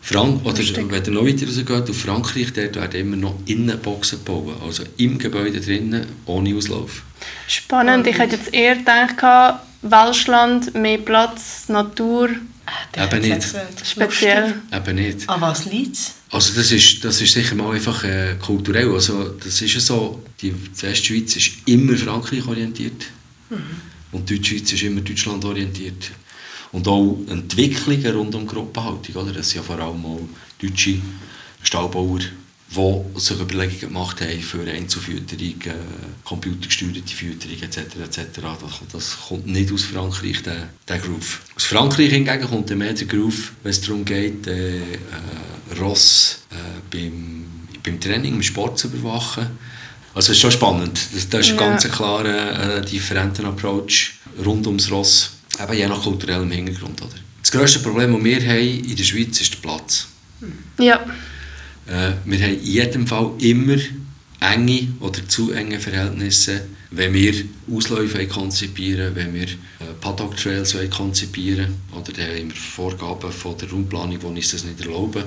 Frank 0.01 0.46
oder 0.46 0.60
wenn 0.60 1.03
ihr 1.03 1.12
noch 1.12 1.25
weiter 1.25 1.48
rausgeht, 1.48 1.89
auf 1.89 2.00
Frankreich, 2.00 2.53
dort 2.53 2.75
werden 2.75 3.01
immer 3.01 3.15
noch 3.15 3.36
Innenboxen 3.48 4.20
gebaut, 4.20 4.56
also 4.63 4.84
im 4.98 5.18
Gebäude 5.18 5.60
drinnen, 5.60 6.06
ohne 6.27 6.56
Auslauf. 6.56 7.01
Spannend, 7.48 8.06
ich 8.06 8.20
hätte 8.20 8.36
jetzt 8.36 8.53
eher 8.53 8.75
gedacht, 8.75 9.62
Welschland, 9.82 10.75
mehr 10.75 11.00
Platz, 11.00 11.70
Natur. 11.70 12.29
Ah, 12.68 13.06
Eben 13.06 13.29
nicht. 13.29 13.48
Speziell. 13.84 14.62
Eben 14.72 14.96
nicht. 14.96 15.27
An 15.27 15.41
was 15.41 15.65
liegt 15.65 15.98
Also 16.29 16.53
das 16.53 16.72
ist, 16.72 17.03
das 17.03 17.20
ist 17.20 17.34
sicher 17.34 17.56
mal 17.56 17.75
einfach 17.75 18.03
äh, 18.03 18.36
kulturell. 18.39 18.94
Also 18.94 19.29
das 19.29 19.60
ist 19.60 19.74
ja 19.74 19.79
so, 19.79 20.24
die 20.39 20.53
Westschweiz 20.82 21.36
ist 21.36 21.51
immer 21.65 21.98
Frankreich 21.98 22.48
orientiert. 22.48 23.08
Mhm. 23.50 23.89
Und 24.12 24.29
Deutschschweiz 24.29 24.72
ist 24.74 24.84
immer 24.84 25.01
Deutschland 25.01 25.46
orientiert. 25.46 26.12
Und 26.72 26.88
auch 26.88 27.18
Entwicklungen 27.29 28.15
rund 28.15 28.36
um 28.36 28.48
Gruppenhaltung. 28.48 29.15
Oder? 29.15 29.34
Das 29.34 29.50
sind 29.50 29.58
ja 29.58 29.63
vor 29.63 29.79
allem 29.79 30.06
auch 30.06 30.22
deutsche 30.62 31.01
Stallbauer, 31.63 32.20
die 32.20 33.20
sich 33.20 33.39
Überlegungen 33.39 33.79
gemacht 33.79 34.22
haben 34.22 34.39
für 34.39 34.62
Einzelfütterung, 34.62 35.62
äh, 35.65 35.74
computergesteuerte 36.24 37.15
Fütterung 37.15 37.62
etc. 37.62 37.77
etc. 37.77 38.39
Das, 38.62 38.82
das, 38.91 39.18
kommt 39.27 39.48
nicht 39.48 39.72
aus 39.72 39.86
Frankreich, 39.86 40.44
der, 40.44 40.70
der 40.88 41.00
Groove. 41.00 41.41
Aus 41.56 41.65
Frankreich 41.65 42.12
hingegen 42.12 42.48
kommt 42.48 42.70
mehr 42.75 42.94
der 42.94 43.08
Groove, 43.08 43.53
wenn 43.63 43.72
es 43.72 43.82
darum 43.82 44.06
geht, 44.06 44.46
äh, 44.46 44.77
äh, 44.77 45.79
Ross 45.79 46.44
äh, 46.51 46.56
beim, 46.91 47.46
beim 47.84 48.00
Training, 48.00 48.36
im 48.36 48.44
Sport 48.44 48.77
zu 48.77 48.88
überwachen 48.88 49.48
also 50.13 50.31
es 50.31 50.37
ist 50.37 50.41
schon 50.41 50.51
spannend. 50.51 50.99
Das, 51.13 51.29
das 51.29 51.41
ist 51.41 51.51
ja. 51.51 51.57
ganz 51.57 51.89
klarer 51.89 52.77
äh, 52.77 52.85
differenter 52.85 53.45
Approach 53.45 54.13
rund 54.43 54.65
ums 54.67 54.89
Ross, 54.91 55.31
eben 55.61 55.73
je 55.73 55.87
nach 55.87 56.01
kulturellem 56.01 56.51
Hintergrund. 56.51 57.01
Oder? 57.01 57.15
Das 57.41 57.51
grösste 57.51 57.79
Problem, 57.79 58.13
das 58.13 58.23
wir 58.23 58.41
haben 58.41 58.83
in 58.85 58.95
der 58.95 59.03
Schweiz, 59.03 59.41
ist 59.41 59.53
der 59.53 59.59
Platz. 59.59 60.07
Ja. 60.79 61.05
Äh, 61.87 62.13
wir 62.25 62.39
haben 62.39 62.53
in 62.53 62.63
jedem 62.63 63.07
Fall 63.07 63.31
immer 63.39 63.77
enge 64.39 64.87
oder 64.99 65.27
zu 65.27 65.51
enge 65.51 65.79
Verhältnisse, 65.79 66.61
wenn 66.91 67.13
wir 67.13 67.33
Ausläufe 67.71 68.25
konzipieren, 68.27 69.15
wenn 69.15 69.33
wir 69.33 69.43
äh, 69.47 69.93
Paddock-Trails 69.99 70.75
konzipieren 70.89 71.75
oder 71.91 72.11
dann 72.13 72.27
haben 72.29 72.49
wir 72.49 72.55
Vorgaben 72.55 73.31
von 73.31 73.57
der 73.57 73.69
Raumplanung, 73.69 74.19
die 74.19 74.25
uns 74.25 74.51
das 74.51 74.63
nicht 74.63 74.79
erlauben. 74.81 75.23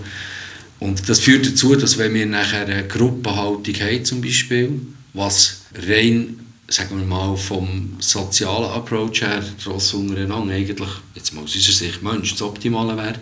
Und 0.83 1.09
das 1.09 1.21
führt 1.21 1.47
dazu, 1.47 1.77
dass 1.77 1.97
wenn 1.97 2.13
wir 2.13 2.27
nachher 2.27 2.67
eine 2.67 2.85
Gruppenhaltung 2.89 3.75
haben 3.75 4.05
zum 4.05 4.21
Beispiel, 4.21 4.81
was 5.15 5.61
rein, 5.77 6.41
sagen 6.67 6.99
wir 6.99 7.07
mal, 7.07 7.37
vom 7.37 7.93
sozialen 8.01 8.69
Approach 8.69 9.21
her, 9.21 9.45
Ross 9.65 9.95
untereinander 9.95 10.55
eigentlich, 10.55 10.89
jetzt 11.15 11.35
mal 11.35 11.45
aus 11.45 11.55
unserer 11.55 11.73
Sicht 11.73 12.03
Mensch, 12.03 12.33
das 12.33 12.43
Optimale 12.43 12.97
wäre, 12.97 13.15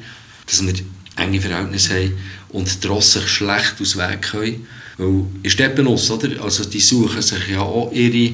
dass 0.47 0.65
wir 0.65 0.73
enge 1.17 1.39
Verhältnisse 1.39 1.97
haben 1.97 2.13
und 2.49 2.89
Ross 2.89 3.13
sich 3.13 3.29
schlecht 3.29 3.75
aus 3.79 3.99
Weg 3.99 4.23
können. 4.23 4.67
Weil 4.97 5.25
in 5.43 5.51
Steppenus, 5.51 6.11
oder? 6.11 6.43
Also 6.43 6.65
die 6.65 6.81
suchen 6.81 7.21
sich 7.21 7.47
ja 7.51 7.61
auch 7.61 7.93
ihre 7.93 8.17
äh, 8.17 8.33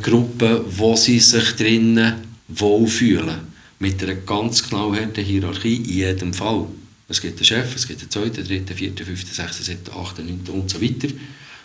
Gruppen, 0.00 0.60
wo 0.78 0.94
sie 0.94 1.18
sich 1.18 1.56
drinnen 1.56 2.14
wohlfühlen. 2.46 3.52
Mit 3.80 4.00
einer 4.00 4.14
ganz 4.14 4.62
knallharten 4.62 5.24
Hierarchie 5.24 5.74
in 5.74 5.84
jedem 5.84 6.32
Fall. 6.32 6.66
Es 7.08 7.20
gibt 7.20 7.36
einen 7.38 7.44
Chef, 7.44 7.74
es 7.74 7.86
gibt 7.86 8.00
einen 8.00 8.10
zweiten, 8.10 8.44
dritten, 8.44 8.74
vierten, 8.74 9.04
fünften, 9.04 9.32
sechsten, 9.32 9.62
siebten, 9.62 9.90
achten, 9.92 10.26
neunten 10.26 10.54
und 10.54 10.70
so 10.70 10.80
weiter. 10.80 11.08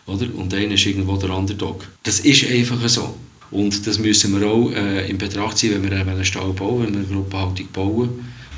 Oder? 0.06 0.28
Und 0.36 0.54
einer 0.54 0.74
ist 0.74 0.86
irgendwo 0.86 1.16
der 1.18 1.30
Underdog. 1.30 1.88
Das 2.04 2.20
ist 2.20 2.50
einfach 2.50 2.88
so. 2.90 3.16
Und 3.52 3.88
das 3.88 3.98
müssen 4.00 4.40
wir 4.40 4.48
auch 4.48 4.72
äh, 4.72 5.10
in 5.10 5.18
Betracht 5.18 5.58
ziehen, 5.58 5.74
wenn 5.74 5.90
wir 5.90 5.98
einen 5.98 6.26
Stall 6.26 6.54
bauen, 6.54 6.84
wenn 6.84 6.94
wir 6.94 7.00
eine 7.00 7.08
Gruppenhaltung 7.08 7.68
bauen. 7.72 8.10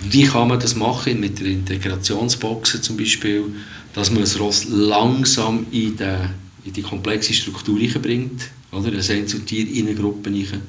Wie 0.09 0.23
kann 0.23 0.47
man 0.47 0.59
das 0.59 0.75
machen 0.75 1.19
mit 1.19 1.39
der 1.39 1.47
Integrationsboxen 1.47 2.81
zum 2.81 2.97
Beispiel, 2.97 3.43
dass 3.93 4.09
man 4.09 4.21
das 4.21 4.39
Ross 4.39 4.65
langsam 4.69 5.67
in 5.71 5.95
die, 5.95 6.17
in 6.65 6.73
die 6.73 6.81
komplexe 6.81 7.33
Struktur 7.33 7.79
bringt, 8.01 8.49
oder? 8.71 8.87
ein 8.87 8.95
Einzeltier 8.95 9.67
in 9.67 9.87
eine 9.87 9.95
Gruppe 9.95 10.31
rein. 10.31 10.61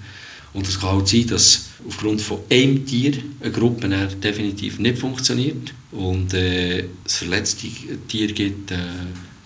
Und 0.54 0.68
es 0.68 0.78
kann 0.78 0.96
halt 0.96 1.08
sein, 1.08 1.26
dass 1.28 1.66
aufgrund 1.86 2.20
von 2.20 2.38
einem 2.50 2.84
Tier 2.84 3.12
eine 3.40 3.50
Gruppe 3.50 3.88
definitiv 4.22 4.78
nicht 4.78 4.98
funktioniert 4.98 5.72
und 5.90 6.34
äh, 6.34 6.84
es 7.04 7.16
verletzte 7.16 7.68
Tiere 8.08 8.32
gibt, 8.32 8.70
äh, 8.70 8.76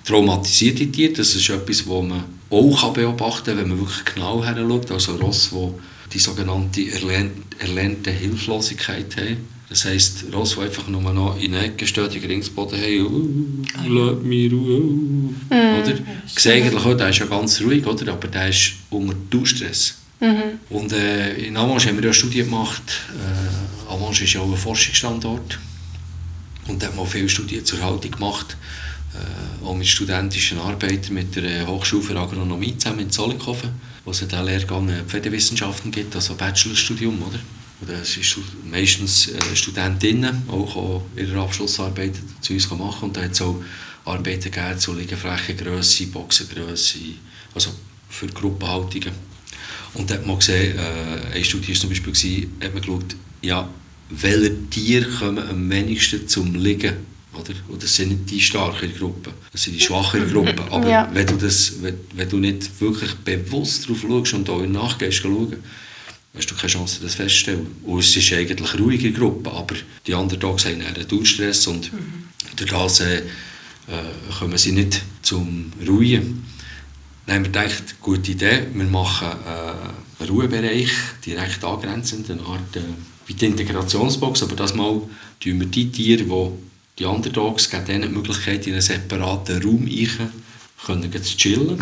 traumatisierte 0.05 0.91
Tiere. 0.91 1.13
Das 1.13 1.35
ist 1.35 1.49
etwas, 1.49 1.89
was 1.89 2.05
man 2.05 2.25
auch 2.51 2.93
beobachten 2.93 3.47
kann, 3.47 3.59
wenn 3.59 3.69
man 3.69 3.79
wirklich 3.79 4.05
genau 4.15 4.45
hinschaut. 4.45 4.91
Also 4.91 5.17
Ross, 5.17 5.51
die 5.53 6.13
die 6.13 6.19
sogenannte 6.19 6.91
erlernte, 6.91 7.43
erlernte 7.59 8.11
Hilflosigkeit 8.11 9.17
haben. 9.17 9.37
Das 9.69 9.85
heisst, 9.85 10.27
Ross, 10.33 10.55
die 10.55 10.61
einfach 10.61 10.87
nur 10.87 11.13
noch 11.13 11.41
in 11.41 11.53
der 11.53 11.65
Ecke 11.65 11.87
stehen, 11.87 12.09
die 12.09 12.21
Geringsboden 12.21 12.81
haben, 12.81 13.65
oh, 13.85 13.89
lass 13.89 14.23
mich 14.23 14.53
Ruhe, 14.53 14.79
mm. 14.79 15.35
oder? 15.51 15.95
Ich 16.37 16.49
eigentlich 16.49 16.85
auch, 16.85 16.97
der 16.97 17.09
ist 17.09 17.19
ja 17.19 17.27
ganz 17.27 17.61
ruhig, 17.61 17.85
oder? 17.85 18.13
aber 18.13 18.29
der 18.29 18.49
ist 18.49 18.75
unter 18.91 19.17
Dauerstress. 19.29 19.97
Mhm. 20.21 20.61
Und 20.71 20.93
äh, 20.93 21.35
in 21.35 21.57
Amange 21.57 21.85
haben 21.87 21.97
wir 21.97 22.05
ja 22.05 22.09
eine 22.09 22.15
Studie 22.15 22.43
gemacht. 22.43 22.83
Äh, 23.11 23.93
Amange 23.93 24.23
ist 24.23 24.33
ja 24.33 24.41
auch 24.41 24.51
ein 24.51 24.57
Forschungsstandort. 24.57 25.59
Und 26.69 26.83
da 26.83 26.87
haben 26.87 26.97
wir 26.97 27.07
viele 27.07 27.29
Studien 27.29 27.65
zur 27.65 27.83
Haltung 27.83 28.11
gemacht. 28.11 28.57
Äh, 29.15 29.65
auch 29.65 29.75
mit 29.75 29.87
studentischen 29.87 30.59
Arbeitern 30.59 31.15
mit 31.15 31.37
der 31.37 31.67
Hochschule 31.67 32.03
für 32.03 32.19
Agronomie 32.19 32.77
zusammen 32.77 33.01
in 33.01 33.11
Zollikofen, 33.11 33.71
wo 34.05 34.11
es 34.11 34.23
einen 34.23 34.47
Lehrgang 34.47 34.89
äh, 34.89 35.03
Pferdewissenschaften 35.05 35.91
gibt, 35.91 36.15
also 36.15 36.33
ein 36.33 36.39
Bachelorstudium. 36.39 37.23
Oder? 37.23 37.39
Und 37.81 37.91
das 37.91 38.17
ist 38.17 38.39
meistens 38.65 39.29
äh, 39.29 39.55
Studentinnen, 39.55 40.45
auch, 40.49 40.77
auch 40.77 41.03
ihre 41.15 41.41
Abschlussarbeit 41.41 42.15
zu 42.41 42.55
uns 42.55 42.71
machen. 42.71 43.05
Und 43.05 43.17
da 43.17 43.23
hat 43.23 43.33
es 43.33 43.43
auch 43.43 43.63
Arbeiten 44.05 44.51
gegeben 44.51 44.79
zu 44.79 44.95
Liegeflächengrösse, 44.95 46.07
Boxengrösse, 46.07 46.99
also 47.55 47.71
für 48.09 48.29
Gruppenhaltungen. 48.29 49.36
Und 49.97 50.11
da 50.11 50.15
hat 50.15 50.27
man 50.27 50.39
gesehen, 50.39 50.77
äh, 50.79 51.35
eine 51.35 51.45
Studie 51.45 51.69
war 51.69 51.81
zum 51.81 51.91
Beispiel, 51.91 52.13
gewesen, 52.13 52.53
hat 52.63 52.73
man 52.73 52.83
geschaut, 52.83 53.17
ja, 53.43 53.69
welche 54.11 54.69
Tiere 54.71 55.09
kommen 55.11 55.49
am 55.49 55.71
wenigsten 55.71 56.29
zum 56.29 56.55
Liegen. 56.55 56.95
Oder? 57.33 57.55
Und 57.69 57.83
das 57.83 57.95
sind 57.95 58.09
nicht 58.09 58.31
die 58.31 58.41
starken 58.41 58.95
Gruppen, 58.95 59.33
das 59.53 59.63
sind 59.63 59.75
die 59.75 59.81
schwachen 59.81 60.31
Gruppen. 60.31 60.59
Aber 60.71 60.89
ja. 60.89 61.11
wenn, 61.13 61.27
du 61.27 61.37
das, 61.37 61.83
wenn, 61.83 61.99
wenn, 62.15 62.29
du 62.29 62.39
nicht 62.39 62.81
wirklich 62.81 63.15
bewusst 63.15 63.85
darauf 63.85 64.01
schaust 64.01 64.35
und 64.35 64.49
auch 64.49 64.65
nachgehst, 64.65 65.19
schauen, 65.19 65.57
hast 66.35 66.51
du 66.51 66.55
keine 66.55 66.73
Chance, 66.73 67.01
das 67.03 67.15
festzustellen. 67.15 67.67
Und 67.85 68.01
es 68.01 68.17
ist 68.17 68.33
eigentlich 68.33 68.73
eine 68.73 68.83
ruhige 68.83 69.13
Gruppe, 69.13 69.51
aber 69.51 69.75
die 70.07 70.15
anderen 70.15 70.41
Tage 70.41 70.65
haben 70.71 70.83
einen 70.83 71.09
Durchstress 71.09 71.67
und 71.67 71.93
mhm. 71.93 72.29
durch 72.57 72.71
das 72.71 73.01
äh, 73.01 73.19
äh, 73.19 73.23
kommen 74.39 74.59
sie 74.59 74.73
nicht 74.73 75.03
zum 75.23 75.73
Ruhen. 75.87 76.45
Dann 77.27 77.37
haben 77.37 77.45
wir 77.45 77.51
gedacht, 77.51 78.01
gute 78.01 78.31
Idee, 78.31 78.67
wir 78.73 78.85
machen 78.85 79.29
äh, 79.29 80.23
einen 80.23 80.31
Ruhebereich 80.31 80.91
direkt 81.25 81.65
angrenzend, 81.65 82.31
eine 82.31 82.43
Art 82.43 82.77
äh, 82.77 82.81
wie 83.27 83.35
die 83.35 83.47
Integrationsbox, 83.47 84.45
aber 84.45 84.55
das 84.55 84.75
Mal 84.75 85.03
tun 85.41 85.61
wir 85.61 85.67
die 85.67 85.91
Tiere, 85.91 86.23
die 86.23 86.51
die 86.99 87.05
Underdogs, 87.05 87.69
geben 87.69 87.85
denen 87.85 88.03
die 88.03 88.09
Möglichkeit, 88.09 88.67
in 88.67 88.75
einen 88.75 88.83
separaten 88.83 89.63
Raum 89.63 89.89
können 90.85 91.23
zu 91.23 91.37
chillen. 91.37 91.79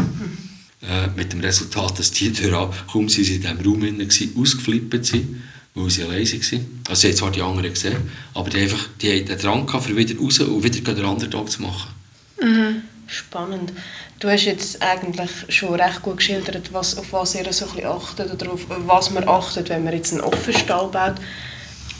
Äh, 0.87 1.09
mit 1.17 1.33
dem 1.33 1.41
Resultat, 1.41 1.99
dass 1.99 2.11
die 2.11 2.31
durch, 2.31 2.53
kaum 2.93 3.09
sie 3.09 3.23
in 3.23 3.41
diesem 3.41 3.59
Raum 3.61 3.83
waren, 3.83 4.39
ausgeflippt 4.39 5.07
sind, 5.07 5.43
weil 5.75 5.89
sie 5.89 6.03
allein 6.03 6.27
waren. 6.27 6.83
Also 6.89 7.01
sie 7.01 7.09
haben 7.09 7.17
zwar 7.17 7.31
die 7.31 7.41
anderen 7.41 7.71
gesehen, 7.71 7.97
aber 8.35 8.51
die, 8.51 8.59
einfach, 8.59 8.89
die 9.01 9.11
haben 9.11 9.27
den 9.27 9.39
Drang 9.39 9.67
gehabt, 9.67 9.97
wieder 9.97 10.19
raus 10.19 10.41
und 10.41 10.63
wieder 10.63 10.95
den 10.95 11.05
Underdog 11.05 11.51
zu 11.51 11.63
machen. 11.63 11.91
Mhm. 12.43 12.83
Spannend. 13.07 13.73
Du 14.25 14.31
hast 14.31 14.47
jetzt 14.47 14.81
eigentlich 14.81 15.31
schon 15.51 15.75
recht 15.75 16.01
gut 16.01 16.17
geschildert, 16.17 16.73
was, 16.73 16.97
auf 16.97 17.13
was 17.13 17.35
ihr 17.35 17.45
so 17.53 17.67
ein 17.67 17.73
bisschen 17.73 17.91
achtet 17.91 18.33
oder 18.33 18.55
auf 18.55 18.63
was 18.87 19.11
man 19.11 19.29
achtet, 19.29 19.69
wenn 19.69 19.85
man 19.85 19.93
jetzt 19.93 20.15
einen 20.15 20.23
Offenstall 20.23 20.89
baut. 20.89 21.17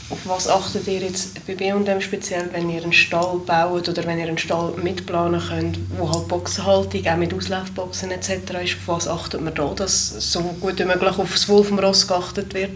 Auf 0.09 0.17
was 0.25 0.47
achtet 0.47 0.87
ihr 0.87 1.01
jetzt 1.01 1.45
bei 1.45 1.53
B&M 1.53 2.01
speziell, 2.01 2.49
wenn 2.51 2.67
ihr 2.71 2.81
einen 2.81 2.93
Stall 2.93 3.37
baut 3.45 3.87
oder 3.89 4.03
wenn 4.07 4.17
ihr 4.17 4.27
einen 4.27 4.39
Stall 4.39 4.73
mitplanen 4.81 5.39
könnt, 5.39 5.77
wo 5.99 6.11
halt 6.11 6.27
Boxenhaltung, 6.27 7.05
auch 7.05 7.15
mit 7.15 7.31
Auslaufboxen 7.31 8.09
etc. 8.09 8.29
ist? 8.63 8.77
Auf 8.77 8.87
was 8.87 9.07
achtet 9.07 9.41
man 9.41 9.53
da, 9.53 9.71
dass 9.75 10.09
so 10.31 10.41
gut 10.59 10.79
wie 10.79 10.85
möglich 10.85 11.19
auf 11.19 11.31
das 11.31 11.47
Wohl 11.47 11.63
vom 11.63 11.77
Ross 11.77 12.07
geachtet 12.07 12.55
wird? 12.55 12.71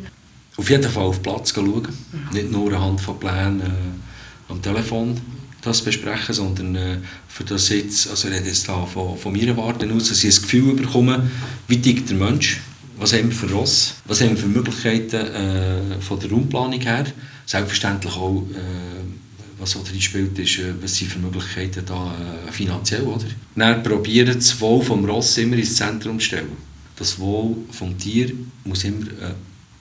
Auf 0.57 0.69
jeden 0.69 0.91
Fall 0.91 1.05
auf 1.05 1.23
Platz 1.23 1.55
schauen, 1.55 1.87
mhm. 2.11 2.29
nicht 2.33 2.51
nur 2.51 2.71
anhand 2.71 3.01
von 3.01 3.19
Plänen 3.19 3.61
äh, 3.61 4.51
am 4.51 4.61
Telefon 4.61 5.19
das 5.61 5.81
besprechen, 5.81 6.33
sondern 6.33 6.75
äh, 6.75 6.97
für 7.27 7.43
das 7.43 7.69
jetzt, 7.69 8.09
also 8.09 8.27
ich 8.27 8.33
rede 8.33 8.47
jetzt 8.47 8.67
da 8.67 8.85
von, 8.85 9.17
von 9.17 9.33
meiner 9.33 9.55
Warte 9.57 9.89
aus, 9.91 10.09
dass 10.09 10.23
ich 10.23 10.35
ein 10.35 10.41
Gefühl 10.41 10.73
bekomme, 10.73 11.29
wie 11.67 11.81
tickt 11.81 12.09
der 12.09 12.17
Mensch, 12.17 12.61
was 12.97 13.13
haben 13.13 13.29
wir 13.29 13.35
für 13.35 13.51
Ross, 13.51 13.95
was 14.05 14.21
haben 14.21 14.31
wir 14.31 14.37
für 14.37 14.47
Möglichkeiten 14.47 15.15
äh, 15.15 16.01
von 16.01 16.19
der 16.19 16.29
Raumplanung 16.29 16.81
her, 16.81 17.05
selbstverständlich 17.45 18.13
auch, 18.13 18.45
äh, 18.53 19.59
was 19.59 19.75
auch 19.75 19.83
drin 19.83 20.01
spielt, 20.01 20.37
ist, 20.39 20.59
äh, 20.59 20.73
was 20.81 20.95
sind 20.95 21.11
für 21.11 21.19
Möglichkeiten 21.19 21.83
da 21.85 22.15
äh, 22.47 22.51
finanziell, 22.51 23.03
oder? 23.03 23.25
Dann 23.55 23.83
probieren 23.83 24.35
das 24.35 24.59
Wohl 24.61 24.81
vom 24.81 25.03
Ross 25.05 25.37
immer 25.37 25.57
ins 25.57 25.75
Zentrum 25.75 26.19
zu 26.19 26.25
stellen. 26.25 26.69
Das 26.95 27.17
Wohl 27.19 27.57
vom 27.71 27.97
Tier 27.97 28.31
muss 28.65 28.83
immer 28.83 29.05
äh, 29.07 29.33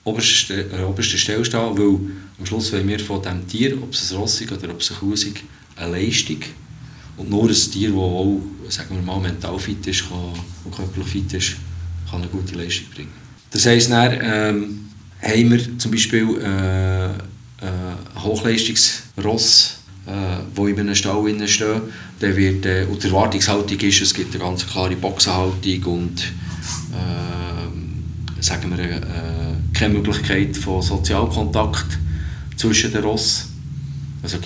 oberste, 0.05 0.67
an 0.73 0.85
oberster 0.85 1.19
Stelle 1.19 1.45
stehen, 1.45 1.77
weil 1.77 1.99
am 2.39 2.47
Schluss 2.47 2.73
wollen 2.73 2.89
wir 2.89 3.01
von 3.01 3.23
dem 3.23 3.47
Tier, 3.47 3.81
ob 3.83 3.93
es 3.93 4.13
ein 4.13 4.19
Ross 4.19 4.41
ist 4.41 4.53
oder 4.53 4.71
ob 4.71 4.81
es 4.81 4.91
ein 4.91 4.97
Kuh 4.99 5.13
ist, 5.13 5.27
eine 5.79 5.93
Leistung. 5.93 6.39
Und 7.17 7.31
nur 7.31 7.49
ein 7.49 7.55
Tier, 7.55 7.91
das 7.91 7.99
auch 7.99 8.41
sagen 8.69 9.05
mal, 9.05 9.19
mental 9.19 9.59
fit 9.59 9.87
ist 9.87 10.09
kann, 10.09 10.33
und 10.65 10.75
körperlich 10.75 11.09
fit 11.09 11.33
ist, 11.35 11.57
kann 12.11 12.21
eine 12.21 12.31
gute 12.31 12.55
Leistung 12.55 12.87
bringen. 12.95 13.13
Das 13.51 13.67
heisst, 13.67 13.91
dann, 13.91 14.19
ähm, 14.23 14.89
haben 15.21 15.51
wir 15.51 15.79
zum 15.79 15.91
Beispiel 15.91 16.39
äh, 16.41 17.07
äh, 17.07 17.11
Hochleistungsross, 18.23 19.79
äh, 20.07 20.11
wo 20.55 20.67
in 20.67 20.79
einem 20.79 20.95
Stall 20.95 21.49
stehen. 21.49 21.83
Dann 22.21 22.37
wird, 22.37 22.67
äh, 22.67 22.87
und 22.89 23.03
die 23.03 23.09
Erwartungshaltung 23.09 23.79
ist, 23.81 24.01
es 24.01 24.15
gibt 24.15 24.35
eine 24.35 24.45
ganz 24.45 24.67
klare 24.67 24.95
Boxenhaltung 24.97 25.83
und 25.85 26.23
äh, 26.93 28.43
sagen 28.43 28.77
wir, 28.77 28.85
äh, 28.85 29.03
keine 29.73 29.95
Möglichkeit 29.95 30.57
von 30.57 30.83
Sozialkontakt 30.83 31.99
zwischen 32.57 32.93
den 32.93 33.03
Ross. 33.03 33.49
Also 34.23 34.39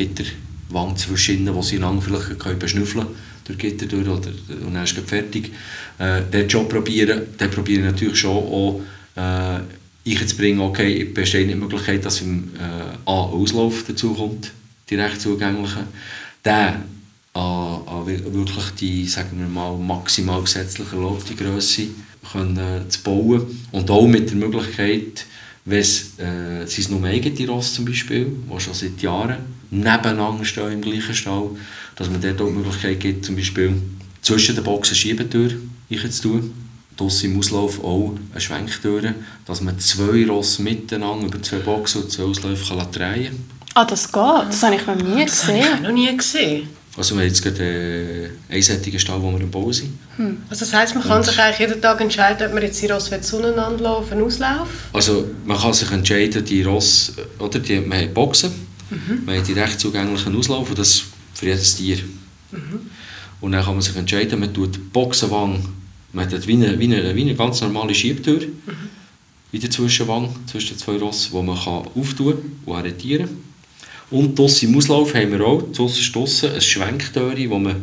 Wand 0.72 0.98
zwischen 0.98 1.38
ihnen, 1.38 1.54
wo 1.54 1.62
sie 1.62 1.78
lang 1.78 2.00
vielleicht 2.00 2.38
können 2.38 2.58
beschnüffeln 2.58 3.06
durch 3.44 3.58
Gitter 3.58 3.86
durch 3.86 4.06
oder, 4.06 4.30
und 4.66 4.74
dann 4.74 4.84
ist 4.84 4.96
es 4.96 5.04
fertig. 5.04 5.52
Äh, 5.98 6.22
den 6.32 6.48
Job 6.48 6.68
probieren, 6.68 7.22
dann 7.38 7.50
probiere 7.50 7.80
ich 7.80 7.86
natürlich 7.86 8.18
schon 8.18 8.36
auch 8.36 8.80
äh, 9.16 9.60
einzubringen, 10.10 10.60
okay, 10.60 11.04
besteht 11.04 11.46
nicht 11.46 11.56
die 11.56 11.60
Möglichkeit, 11.60 12.04
dass 12.04 12.20
im 12.20 12.50
äh, 12.58 13.10
A 13.10 13.12
Auslauf 13.12 13.84
dazu 13.86 14.14
kommt, 14.14 14.52
direkt 14.90 15.20
zugängliche. 15.20 15.84
Der 16.44 16.82
an, 17.34 17.80
an 17.86 18.06
wirklich 18.06 18.70
die, 18.78 19.06
sagen 19.06 19.38
wir 19.38 19.46
mal, 19.46 19.76
maximal 19.76 20.42
gesetzlich 20.42 20.92
erlaubte 20.92 21.34
Größe 21.34 21.86
können, 22.30 22.58
äh, 22.58 22.88
zu 22.88 23.02
bauen 23.02 23.66
und 23.72 23.90
auch 23.90 24.06
mit 24.06 24.30
der 24.30 24.36
Möglichkeit, 24.36 25.24
wenn 25.64 25.78
es 25.78 26.18
äh, 26.18 26.66
sind 26.66 26.90
nur 26.90 27.08
eigene 27.08 27.48
Ross 27.48 27.74
zum 27.74 27.84
Beispiel, 27.84 28.26
die 28.26 28.60
schon 28.60 28.74
seit 28.74 29.00
Jahren 29.00 29.61
nebeneinander 29.72 30.44
stehen 30.44 30.72
im 30.72 30.80
gleichen 30.82 31.14
Stall, 31.14 31.50
dass 31.96 32.10
man 32.10 32.20
dort 32.20 32.40
auch 32.40 32.46
die 32.46 32.52
Möglichkeit 32.52 33.00
gibt, 33.00 33.24
zum 33.24 33.36
Beispiel 33.36 33.74
zwischen 34.20 34.54
den 34.54 34.64
Boxen 34.64 34.94
Schiebetür 34.94 35.50
zu 35.90 36.22
tun. 36.22 36.54
Draussen 36.96 37.32
im 37.32 37.38
Auslauf 37.38 37.82
auch 37.82 38.14
eine 38.32 38.40
Schwenktür, 38.40 39.14
dass 39.46 39.62
man 39.62 39.78
zwei 39.78 40.26
Ross 40.26 40.58
miteinander 40.58 41.26
über 41.26 41.42
zwei 41.42 41.58
Boxen 41.58 42.02
und 42.02 42.12
zwei 42.12 42.24
Ausläufe 42.24 42.76
kann 42.76 42.92
drehen 42.92 43.24
kann. 43.24 43.38
Ah, 43.74 43.84
das 43.86 44.12
geht? 44.12 44.22
Das 44.22 44.62
habe 44.62 44.76
ich 44.76 44.86
noch 44.86 44.94
nie 44.94 45.24
das 45.24 45.40
gesehen. 45.40 45.58
Das 45.58 45.66
habe 45.66 45.76
ich 45.76 45.82
noch 45.82 45.92
nie 45.92 46.16
gesehen. 46.16 46.68
Also 46.94 47.14
wir 47.14 47.22
haben 47.22 47.28
jetzt 47.28 47.42
gerade 47.42 47.62
einen 47.62 48.30
einseitigen 48.50 49.00
Stall, 49.00 49.22
wo 49.22 49.32
wir 49.32 49.40
im 49.40 49.50
Bau 49.50 49.72
sind. 49.72 49.98
Hm. 50.16 50.42
Also 50.50 50.66
das 50.66 50.74
heisst, 50.74 50.94
man 50.94 51.02
kann 51.02 51.18
und 51.18 51.24
sich 51.24 51.38
eigentlich 51.38 51.60
jeden 51.60 51.80
Tag 51.80 51.98
entscheiden, 52.02 52.46
ob 52.46 52.52
man 52.52 52.62
jetzt 52.62 52.82
die 52.82 52.86
Ross 52.86 53.10
zueinander 53.22 53.82
laufen 53.82 54.22
Auslauf? 54.22 54.68
Also 54.92 55.24
man 55.46 55.56
kann 55.56 55.72
sich 55.72 55.90
entscheiden, 55.90 56.44
die 56.44 56.62
Ross, 56.62 57.14
oder 57.38 57.58
die, 57.58 57.80
man 57.80 57.98
hat 57.98 58.12
Boxen, 58.12 58.52
mhm. 58.92 59.24
man 59.26 59.38
hat 59.38 59.48
direkt 59.48 59.80
zugänglichen 59.80 60.36
Auslauf 60.36 60.68
und 60.68 60.78
das 60.78 61.04
für 61.34 61.46
jedes 61.46 61.76
Tier. 61.76 61.98
Mhm. 62.50 62.90
Und 63.40 63.52
dann 63.52 63.64
kann 63.64 63.74
man 63.74 63.82
sich 63.82 63.96
entscheiden, 63.96 64.38
man 64.38 64.54
tut 64.54 64.76
die 64.76 64.78
Boxenwang, 64.78 65.68
man 66.12 66.30
hat 66.30 66.46
wie 66.46 66.52
eine, 66.52 66.78
wie 66.78 66.84
eine, 66.84 67.14
wie 67.14 67.22
eine 67.22 67.34
ganz 67.34 67.60
normale 67.60 67.94
Schiebtür, 67.94 68.40
mhm. 68.40 68.72
in 69.50 69.60
der 69.60 69.70
Zwischenwang, 69.70 70.28
zwischen 70.46 70.76
den 70.76 70.78
zwei 70.78 70.96
Ross, 70.96 71.30
wo 71.32 71.42
man 71.42 71.56
kann 71.56 71.88
auftun 71.94 72.34
und 72.64 72.74
arretieren 72.74 73.26
kann. 73.26 74.18
Und 74.18 74.38
draussen 74.38 74.68
im 74.68 74.76
Auslauf 74.76 75.14
haben 75.14 75.32
wir 75.32 75.40
auch, 75.40 75.62
draussen 75.72 76.12
draussen, 76.12 76.52
ein 76.52 76.60
Schwenktüre, 76.60 77.48
wo 77.48 77.58
man 77.58 77.76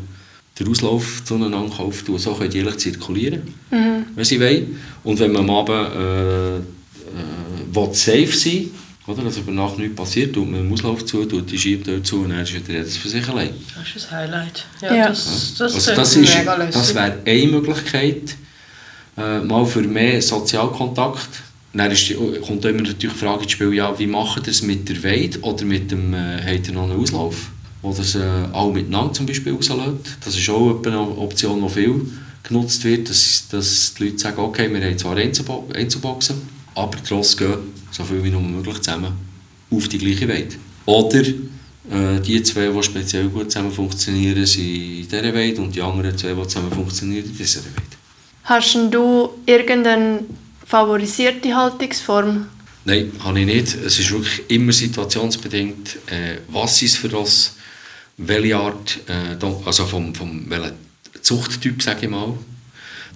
den 0.60 0.67
Auslauf 0.67 1.24
zueinander 1.26 1.58
auftun 1.58 2.15
kann. 2.15 2.24
So 2.24 2.34
können 2.36 2.52
die 2.52 2.78
zirkulieren, 2.78 3.41
mhm. 3.72 4.06
wenn 4.15 4.26
sie 4.26 4.39
wollen. 4.39 4.80
Und 5.04 5.19
wenn 5.19 5.32
man 5.32 5.50
am 5.50 5.50
Abend 5.50 5.95
äh, 5.95 6.58
äh, 6.58 7.93
safe 7.93 8.28
sein 8.28 8.69
oder? 9.10 9.24
Also 9.24 9.41
über 9.41 9.52
Nacht 9.52 9.78
nichts 9.78 9.95
passiert, 9.95 10.34
tut 10.34 10.50
man 10.50 10.63
den 10.63 10.74
Auslauf 10.74 11.06
zu, 11.06 11.26
tut 11.26 11.52
die 11.52 11.58
Schiebtür 11.58 12.04
zu 12.04 12.22
und 12.22 12.30
dann 12.30 12.41
ist 12.41 12.54
wieder 12.54 12.74
jedes 12.74 12.98
für 12.98 13.10
sich 13.10 13.28
allein. 13.28 13.52
Das 13.76 13.95
ist 13.95 14.12
ein 14.12 14.19
Highlight. 14.19 14.65
Ja, 14.82 14.93
ja. 14.93 15.08
Das, 15.10 15.56
das, 15.58 15.74
also 15.74 15.95
das, 15.95 16.15
ist, 16.15 16.48
das 16.74 16.95
wäre 16.95 17.17
eine 17.26 17.48
Möglichkeit, 17.48 18.36
äh, 19.17 19.39
mal 19.39 19.65
für 19.65 19.82
mehr 19.82 20.22
Sozialkontakt 20.22 21.30
dann 21.74 21.91
ist 21.91 22.10
die, 22.10 22.15
kommt 22.15 22.65
immer 22.65 22.80
natürlich 22.80 22.98
die 22.98 23.08
Frage 23.08 23.43
ins 23.43 23.52
Spiel, 23.52 23.74
ja, 23.74 23.98
wie 23.98 24.08
macht 24.08 24.48
ihr 24.48 24.52
es 24.52 24.63
mit 24.63 24.89
der 24.89 25.04
Weide 25.04 25.39
oder 25.41 25.65
mit 25.65 25.91
dem 25.91 26.13
äh, 26.13 26.41
habt 26.43 26.67
ihr 26.67 26.74
noch 26.74 26.89
einen 26.89 27.00
Auslauf? 27.00 27.52
Oder 27.82 28.00
es 28.00 28.15
äh, 28.15 28.22
alle 28.52 28.74
miteinander 28.74 29.13
zum 29.13 29.26
Beispiel 29.26 29.54
rauslässt. 29.54 30.17
Das 30.26 30.36
ist 30.36 30.50
auch 30.50 30.84
eine 30.84 31.00
Option, 31.00 31.62
die 31.62 31.69
viel 31.69 32.02
genutzt 32.43 32.84
wird, 32.84 33.10
dass, 33.10 33.48
dass 33.50 33.93
die 33.93 34.06
Leute 34.06 34.17
sagen, 34.17 34.39
okay, 34.39 34.74
wir 34.74 34.82
haben 34.82 34.98
zwar 34.98 35.15
Einzelboxen, 35.15 36.36
aber 36.75 36.97
trotzdem 37.03 37.47
gehen 37.47 37.60
so 37.91 38.03
viel 38.03 38.23
wie 38.23 38.32
nur 38.32 38.41
möglich 38.41 38.82
zusammen 38.82 39.13
auf 39.71 39.88
die 39.88 39.97
gleiche 39.97 40.27
Weide. 40.27 40.55
Oder 40.86 41.21
äh, 41.21 42.19
die 42.25 42.41
zwei, 42.43 42.67
die 42.67 42.84
speziell 42.84 43.29
gut 43.29 43.51
zusammen 43.51 43.71
funktionieren, 43.71 44.45
sind 44.45 44.63
in 44.63 45.08
dieser 45.08 45.34
Weide 45.34 45.62
und 45.62 45.75
die 45.75 45.82
anderen 45.82 46.17
zwei, 46.17 46.34
die 46.34 46.47
zusammen 46.47 46.71
funktionieren, 46.71 47.25
in 47.25 47.38
dieser 47.38 47.62
Weide. 47.62 47.97
Hast 48.43 48.75
du 48.91 49.29
irgendeinen 49.45 50.25
favorisierte 50.65 51.55
Haltungsform? 51.55 52.47
Nein, 52.86 53.12
habe 53.19 53.39
ich 53.41 53.45
nicht. 53.45 53.75
Es 53.75 53.99
ist 53.99 54.12
wirklich 54.12 54.49
immer 54.49 54.71
situationsbedingt. 54.71 55.97
Äh, 56.08 56.38
was 56.47 56.82
ist 56.82 56.97
für 56.97 57.10
das? 57.10 57.55
Welche 58.17 58.58
Art, 58.58 58.99
äh, 59.08 59.45
also 59.65 59.86
vom, 59.86 60.15
vom 60.15 60.49
welchen 60.49 60.73
Zuchttyp, 61.21 61.82
sage 61.82 62.05
ich 62.05 62.10
mal. 62.10 62.34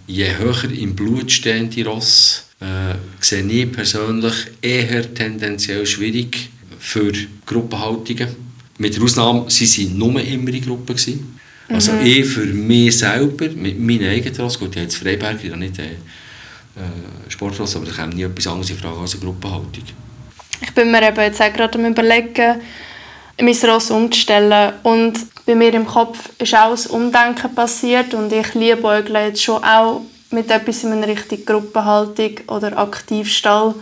Je 0.05 0.37
höher 0.37 0.65
im 0.65 0.95
Blut 0.95 1.31
stehende 1.31 1.85
Ross 1.85 2.45
äh, 2.63 2.95
sehe 3.19 3.43
ich 3.43 3.71
persönlich 3.71 4.33
eher 4.61 5.13
tendenziell 5.13 5.85
schwierig 5.85 6.49
für 6.79 7.11
Gruppenhaltungen. 7.45 8.29
Mit 8.77 8.95
der 8.95 9.03
Ausnahme, 9.03 9.45
sie 9.49 9.67
waren 9.67 9.97
nur 9.97 10.21
immer 10.21 10.49
in 10.49 10.65
Gruppen. 10.65 10.95
Gewesen. 10.95 11.39
Also 11.69 11.91
mhm. 11.93 12.05
ich 12.05 12.25
für 12.25 12.45
mich 12.45 12.97
selber, 12.97 13.49
mit 13.49 13.79
meinen 13.79 14.09
eigenen 14.09 14.35
Ross, 14.41 14.59
gut, 14.59 14.69
ich 14.71 14.75
habe 14.77 14.85
jetzt 14.85 14.97
Freiberg, 14.97 15.43
ich 15.43 15.55
nicht... 15.55 15.79
Äh, 15.79 15.95
äh, 16.75 17.29
Sportklasse, 17.29 17.77
aber 17.77 17.85
da 17.85 17.91
kommt 17.93 18.15
nie 18.15 18.23
etwas 18.23 18.47
anderes 18.47 18.71
in 18.71 18.77
Frage 18.77 18.99
als 18.99 19.13
eine 19.13 19.23
Gruppenhaltung. 19.23 19.83
Ich 20.59 20.71
bin 20.73 20.91
mir 20.91 21.07
eben 21.07 21.21
jetzt 21.21 21.39
auch 21.39 21.53
gerade 21.53 21.77
am 21.77 21.85
überlegen, 21.85 22.61
mein 23.39 23.55
Ross 23.69 23.91
umzustellen 23.91 24.73
und 24.81 25.13
bei 25.45 25.53
mir 25.53 25.71
im 25.73 25.85
Kopf 25.85 26.29
ist 26.39 26.55
auch 26.55 26.75
ein 26.75 26.91
Umdenken 26.91 27.53
passiert 27.53 28.15
und 28.15 28.31
ich 28.33 28.55
liebe 28.55 29.05
jetzt 29.13 29.43
schon 29.43 29.63
auch 29.63 30.01
mit 30.33 30.51
etwas 30.51 30.83
in 30.83 30.91
einer 30.91 31.07
richtigen 31.07 31.45
Gruppenhaltung 31.45 32.39
oder 32.47 32.77
Aktivstall 32.77 33.75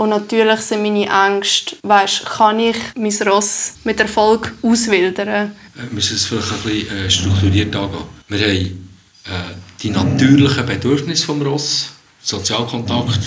Und 0.00 0.08
natürlich 0.08 0.60
sind 0.60 0.82
meine 0.82 1.06
Ängste, 1.10 1.76
weißt, 1.82 2.24
kann 2.24 2.58
ich 2.58 2.76
mein 2.96 3.12
Ross 3.28 3.74
mit 3.84 4.00
Erfolg 4.00 4.50
auswildern? 4.62 5.28
Äh, 5.28 5.48
wir 5.74 5.92
müssen 5.92 6.16
es 6.16 6.24
vielleicht 6.24 6.52
ein 6.52 6.62
bisschen 6.62 6.96
äh, 6.96 7.10
strukturiert 7.10 7.76
angehen. 7.76 8.04
Wir 8.28 8.40
haben 8.40 8.56
äh, 8.56 9.52
die 9.82 9.90
natürlichen 9.90 10.64
Bedürfnisse 10.64 11.26
des 11.26 11.44
Ross, 11.46 11.90
Sozialkontakt, 12.22 13.20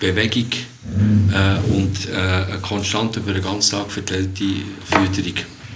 Bewegung 0.00 0.50
und 1.72 1.96
eine 2.12 2.58
konstant 2.60 3.16
über 3.16 3.32
den 3.32 3.42
ganzen 3.42 3.72
Tag 3.72 3.90
verteilte 3.90 4.44
Fütterung. 4.84 5.34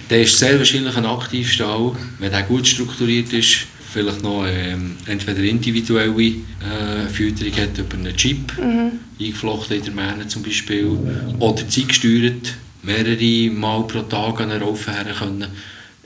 Der 0.08 0.22
ist 0.22 0.38
sehr 0.38 0.58
wahrscheinlich 0.58 0.96
ein 0.96 1.06
Aktivstall, 1.06 1.92
wenn 2.18 2.32
er 2.32 2.42
gut 2.42 2.66
strukturiert 2.66 3.32
ist, 3.32 3.66
vielleicht 3.92 4.22
noch 4.22 4.46
ähm, 4.46 4.96
entweder 5.06 5.40
individuelle 5.40 6.22
äh, 6.22 7.08
Fütterung 7.12 7.52
hat 7.56 7.78
über 7.78 7.96
einen 7.96 8.16
Chip, 8.16 8.56
mhm. 8.58 8.92
eingeflochten 9.18 9.76
in 9.76 9.84
der 9.84 9.92
Mähne 9.94 10.28
zum 10.28 10.42
Beispiel, 10.42 10.98
oder 11.38 11.68
zeitgesteuert, 11.68 12.54
mehrere 12.82 13.50
Mal 13.50 13.86
pro 13.86 14.02
Tag 14.02 14.40
an 14.40 14.50
einen 14.50 14.62
Raufen 14.62 14.94
her 14.94 15.14
können, 15.18 15.46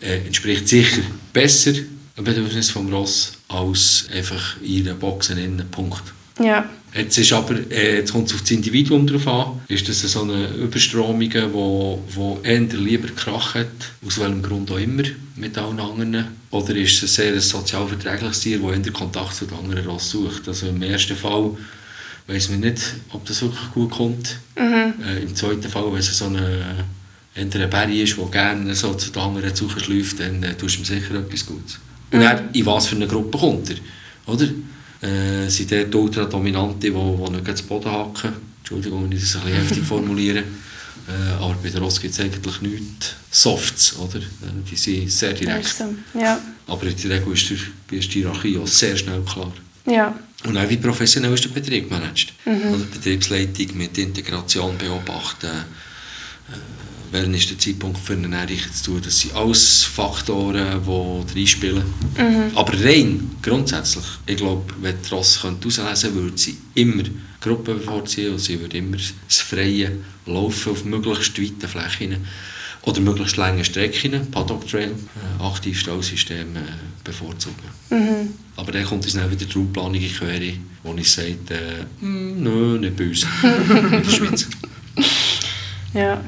äh, 0.00 0.26
entspricht 0.26 0.68
sicher 0.68 1.02
besser 1.32 1.72
ein 2.16 2.24
Bedürfnis 2.24 2.70
vom 2.70 2.92
Ross 2.92 3.32
als 3.48 4.06
einfach 4.14 4.56
in 4.62 4.84
der 4.84 4.94
Boxen 4.94 5.38
innen. 5.38 5.68
Punkt. 5.70 6.02
Ja. 6.40 6.68
Jetzt, 6.94 7.18
ist 7.18 7.32
aber, 7.32 7.54
äh, 7.70 7.98
jetzt 7.98 8.12
kommt 8.12 8.28
es 8.28 8.34
auf 8.34 8.42
das 8.42 8.50
Individuum 8.52 9.06
drauf 9.06 9.26
an. 9.26 9.60
Ist 9.68 9.88
das 9.88 10.00
so 10.00 10.22
eine 10.22 10.48
Überstromung, 10.48 11.30
wo, 11.52 12.02
wo 12.14 12.40
eher 12.44 12.60
lieber 12.60 13.08
Krach 13.08 13.54
hat, 13.54 13.66
aus 14.06 14.20
welchem 14.20 14.42
Grund 14.42 14.70
auch 14.70 14.78
immer, 14.78 15.02
mit 15.36 15.58
allen 15.58 15.80
anderen? 15.80 16.26
Oder 16.54 16.76
ist 16.76 17.02
es 17.02 17.18
ein 17.18 17.32
sehr 17.32 17.40
sozial 17.40 17.86
verträgliches 17.88 18.40
Tier, 18.40 18.58
das 18.58 18.86
eher 18.86 18.92
Kontakt 18.92 19.34
zu 19.34 19.46
den 19.46 19.58
anderen 19.58 19.86
Rassen 19.86 20.22
sucht? 20.22 20.48
Also 20.48 20.68
im 20.68 20.82
ersten 20.82 21.16
Fall 21.16 21.50
weiß 22.26 22.50
man 22.50 22.60
nicht, 22.60 22.80
ob 23.10 23.24
das 23.26 23.42
wirklich 23.42 23.70
gut 23.72 23.90
kommt. 23.90 24.38
Mhm. 24.56 24.94
Äh, 25.04 25.22
Im 25.22 25.34
zweiten 25.34 25.68
Fall, 25.68 25.92
wenn 25.92 25.98
es 25.98 26.16
so 26.16 26.26
eine, 26.26 26.84
ein 27.36 27.50
Berry 27.50 28.02
ist, 28.02 28.16
der 28.16 28.26
gerne 28.26 28.74
so 28.74 28.94
zu 28.94 29.10
den 29.10 29.22
anderen 29.22 29.54
zuschläuft, 29.54 30.20
dann 30.20 30.42
äh, 30.42 30.54
tust 30.54 30.76
du 30.76 30.80
ihm 30.80 30.84
sicher 30.84 31.14
etwas 31.16 31.44
Gutes. 31.44 31.78
Und 32.10 32.20
mhm. 32.20 32.22
dann, 32.22 32.50
in 32.52 32.66
was 32.66 32.86
für 32.86 32.96
eine 32.96 33.06
Gruppe 33.06 33.36
kommt 33.36 33.70
er? 33.70 33.76
Oder? 34.32 34.48
äh, 35.04 35.48
sind 35.48 35.70
dort 35.70 35.94
Ultradominante, 35.94 36.90
die, 36.90 36.92
die 36.92 37.30
nicht 37.32 37.58
zu 37.58 37.64
Boden 37.64 37.90
hacken. 37.90 38.32
Entschuldigung, 38.60 39.04
wenn 39.04 39.12
ich 39.12 39.20
das 39.20 39.36
ein 39.36 39.42
bisschen 39.42 39.58
heftig 39.58 39.84
formuliere. 39.84 40.42
Äh, 41.06 41.42
aber 41.42 41.54
bei 41.62 41.68
der 41.68 41.80
Ross 41.80 42.00
gibt 42.00 42.14
es 42.14 42.20
eigentlich 42.20 42.60
nichts 42.62 43.14
Softs, 43.30 43.96
oder? 43.96 44.18
Äh, 44.18 44.22
die 44.70 44.76
sind 44.76 45.10
sehr 45.10 45.32
direkt. 45.34 45.82
Ja. 46.14 46.40
Aber 46.66 46.86
in 46.86 46.96
der 46.96 47.10
Regel 47.18 47.32
ist 47.34 47.50
die, 47.50 47.96
ist 47.96 48.14
die 48.14 48.20
Hierarchie 48.20 48.58
auch 48.58 48.66
sehr 48.66 48.96
schnell 48.96 49.20
klar. 49.22 49.52
Ja. 49.86 50.18
Und 50.44 50.56
auch 50.56 50.68
wie 50.68 50.76
professionell 50.76 51.32
ist 51.34 51.44
der 51.44 51.50
Betrieb 51.50 51.90
managt. 51.90 52.32
Mhm. 52.44 52.74
Oder 52.74 52.84
Betriebsleitung 52.84 53.76
mit 53.76 53.96
Integration 53.98 54.76
beobachten, 54.78 55.46
äh, 55.46 56.73
wann 57.14 57.32
ist 57.32 57.50
der 57.50 57.58
Zeitpunkt 57.58 57.98
für 57.98 58.14
eine 58.14 58.24
Ernährung 58.24 58.72
zu 58.72 58.84
tun. 58.84 59.00
Das 59.04 59.20
sind 59.20 59.34
alles 59.34 59.84
Faktoren, 59.84 60.82
die 60.84 61.38
reinspielen. 61.38 61.84
Mhm. 62.18 62.56
Aber 62.56 62.72
rein 62.84 63.30
grundsätzlich, 63.40 64.04
ich 64.26 64.36
glaube, 64.36 64.74
wenn 64.80 64.96
die 65.00 65.14
Ross 65.14 65.42
herauslesen 65.42 65.84
könnte, 65.84 66.14
würde 66.14 66.38
sie 66.38 66.56
immer 66.74 67.04
Gruppen 67.40 67.78
bevorziehen 67.78 68.32
und 68.32 68.40
sie 68.40 68.60
würde 68.60 68.78
immer 68.78 68.96
das 68.96 69.38
freie 69.38 69.98
Laufen 70.26 70.72
auf 70.72 70.84
möglichst 70.84 71.40
weiten 71.40 71.68
Flächen 71.68 72.26
oder 72.82 73.00
möglichst 73.00 73.36
lange 73.36 73.64
Strecken, 73.64 74.30
Paddock 74.30 74.68
Trail, 74.68 74.90
äh, 74.90 75.42
aktiv 75.42 75.78
Stausystem 75.78 76.56
äh, 76.56 76.60
bevorzugen. 77.04 77.56
Mhm. 77.90 78.34
Aber 78.56 78.72
dann 78.72 78.84
kommt 78.84 79.04
uns 79.04 79.14
dann 79.14 79.30
wieder 79.30 79.46
die 79.46 79.52
Raumplanung 79.52 79.94
in 79.94 80.00
die 80.00 80.08
Quere, 80.08 80.52
wo 80.82 80.94
ich 80.94 81.10
sage, 81.10 81.36
äh, 81.50 81.84
nö, 82.00 82.78
nicht 82.78 82.96
bei 82.96 83.08
uns, 83.08 83.26
in 83.42 84.02
der 84.02 84.10
Schweiz. 84.10 84.48
Ja. 85.94 86.20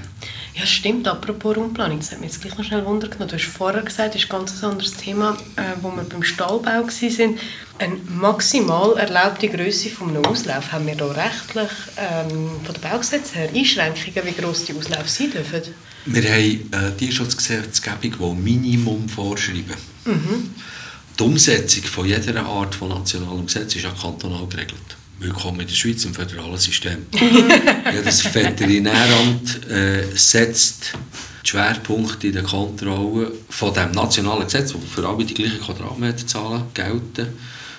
Ja, 0.57 0.65
stimmt. 0.65 1.07
Apropos 1.07 1.55
Raumplanung, 1.55 1.99
das 1.99 2.13
hat 2.13 2.21
mich 2.21 2.33
jetzt 2.33 2.41
gleich 2.41 2.57
noch 2.57 2.65
schnell 2.65 2.85
Wunder 2.87 3.09
genommen. 3.09 3.29
Du 3.29 3.37
hast 3.37 3.45
vorher 3.45 3.83
gesagt, 3.83 4.15
das 4.15 4.23
ist 4.23 4.33
ein 4.33 4.39
ganz 4.39 4.65
anderes 4.65 4.93
Thema, 4.95 5.37
äh, 5.57 5.63
wo 5.83 5.91
wir 5.91 6.03
beim 6.03 6.23
Stallbau 6.23 6.65
waren. 6.65 7.39
Eine 7.79 7.97
maximal 8.09 8.97
erlaubte 8.97 9.51
Größe 9.51 9.91
von 9.91 10.09
einem 10.09 10.25
Auslauf 10.25 10.73
haben 10.73 10.87
wir 10.87 10.95
da 10.95 11.09
rechtlich 11.09 11.71
ähm, 11.99 12.53
von 12.65 12.75
der 12.75 12.89
Baugesetz 12.89 13.35
her 13.35 13.51
Einschränkungen, 13.55 14.25
wie 14.25 14.41
gross 14.41 14.65
die 14.65 14.73
Auslaufe 14.73 15.09
sein 15.09 15.31
dürfen? 15.31 15.61
Wir 16.07 16.23
haben 16.23 16.69
eine 16.73 16.87
äh, 16.87 16.97
Tierschutzgesetzgebung, 16.97 18.39
die 18.39 18.43
Minimum 18.43 19.11
vorschreiben. 19.11 19.77
Mhm. 20.07 20.55
Die 21.19 21.23
Umsetzung 21.23 21.83
von 21.85 22.07
jeder 22.07 22.47
Art 22.47 22.75
von 22.75 22.89
nationalem 22.89 23.45
Gesetz 23.45 23.77
ist 23.77 23.85
auch 23.85 24.01
kantonal 24.01 24.47
geregelt. 24.47 24.96
Willkommen 25.19 25.61
in 25.61 25.67
der 25.67 25.75
Schweiz 25.75 26.05
im 26.05 26.13
föderalen 26.13 26.59
System. 26.59 27.07
ja, 27.15 28.03
das 28.05 28.23
Veterinäramt 28.35 29.67
äh, 29.71 30.05
setzt 30.15 30.93
die 31.43 31.49
Schwerpunkte 31.49 32.27
in 32.27 32.35
der 32.35 32.43
Kontrolle 32.43 33.33
von 33.49 33.73
dem 33.73 33.93
nationalen 33.93 34.45
Gesetz, 34.45 34.75
wo 34.75 34.79
für 34.79 35.09
alle 35.09 35.25
die 35.25 35.33
gleichen 35.33 35.61
Quadratmeterzahlen 35.61 36.65
gelten, 36.75 37.29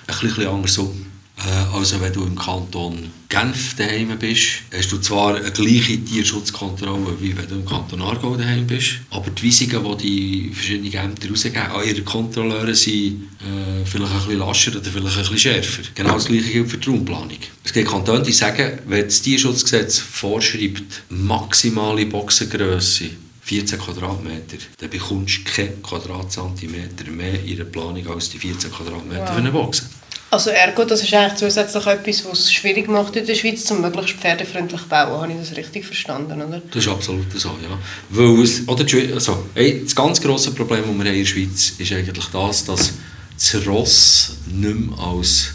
ein 0.08 0.18
bisschen 0.20 0.48
anders 0.48 0.78
um. 0.78 1.06
Äh, 1.46 1.76
also 1.76 2.00
wenn 2.00 2.12
du 2.12 2.24
im 2.24 2.36
Kanton 2.36 3.10
Genf 3.28 3.76
daheim 3.76 4.18
bist, 4.18 4.62
hast 4.74 4.90
du 4.90 4.98
zwar 4.98 5.36
eine 5.36 5.50
gleiche 5.50 6.02
Tierschutzkontrolle, 6.02 7.20
wie 7.20 7.36
wenn 7.36 7.46
du 7.46 7.56
im 7.56 7.66
Kanton 7.66 8.00
Aargau 8.02 8.36
daheim 8.36 8.66
bist, 8.66 9.00
aber 9.10 9.30
die 9.30 9.46
Weisungen, 9.46 9.98
die 9.98 10.48
die 10.48 10.54
verschiedenen 10.54 10.92
Ämter 10.92 11.28
rausgeben, 11.28 11.60
an 11.60 11.86
ihre 11.86 12.02
Kontrolleure 12.02 12.74
sind 12.74 13.28
äh, 13.40 13.84
vielleicht 13.84 14.12
ein 14.12 14.18
bisschen 14.18 14.38
lascher 14.38 14.72
oder 14.72 14.90
vielleicht 14.90 15.16
ein 15.16 15.22
bisschen 15.22 15.38
schärfer. 15.38 15.82
Genau 15.94 16.14
das 16.14 16.24
gleiche 16.24 16.50
gilt 16.50 16.70
für 16.70 16.78
die 16.78 16.90
Raumplanung. 16.90 17.38
Es 17.62 17.72
gibt 17.72 17.88
Kantone, 17.88 18.22
die 18.22 18.32
sagen, 18.32 18.78
wenn 18.86 19.04
das 19.04 19.20
Tierschutzgesetz 19.20 19.98
vorschreibt, 19.98 21.02
maximale 21.10 22.06
Boxengröße 22.06 23.10
14 23.42 23.78
Quadratmeter, 23.78 24.58
dann 24.78 24.90
bekommst 24.90 25.38
du 25.38 25.50
keinen 25.50 25.82
Quadratzentimeter 25.82 27.10
mehr 27.10 27.42
in 27.44 27.56
der 27.56 27.64
Planung 27.64 28.06
als 28.08 28.28
die 28.30 28.38
14 28.38 28.70
Quadratmeter 28.70 29.22
wow. 29.22 29.30
für 29.30 29.36
eine 29.36 29.52
Box. 29.52 29.88
Also 30.30 30.50
ergo, 30.50 30.84
das 30.84 31.02
ist 31.02 31.14
eigentlich 31.14 31.36
zusätzlich 31.36 31.86
etwas, 31.86 32.24
was 32.26 32.40
es 32.40 32.52
schwierig 32.52 32.86
macht 32.88 33.16
in 33.16 33.24
der 33.24 33.34
Schweiz, 33.34 33.70
um 33.70 33.80
möglichst 33.80 34.16
pferdefreundlich 34.16 34.82
zu 34.82 34.88
bauen. 34.88 35.22
Habe 35.22 35.32
ich 35.32 35.38
das 35.38 35.56
richtig 35.56 35.86
verstanden, 35.86 36.42
oder? 36.42 36.60
Das 36.70 36.84
ist 36.84 36.88
absolut 36.90 37.32
so, 37.34 37.48
ja. 37.48 37.78
Weil 38.10 38.42
es, 38.42 38.68
oder 38.68 38.84
also, 39.14 39.44
ey, 39.54 39.82
das 39.82 39.94
ganz 39.94 40.20
grosse 40.20 40.50
Problem, 40.50 40.82
das 40.82 40.88
wir 40.88 41.04
haben 41.04 41.06
in 41.06 41.24
der 41.24 41.24
Schweiz 41.24 41.72
ist 41.78 41.92
eigentlich 41.92 42.26
das, 42.26 42.64
dass 42.66 42.92
das 43.36 43.66
Ross 43.66 44.36
nicht 44.46 44.78
mehr 44.78 44.98
als, 44.98 45.54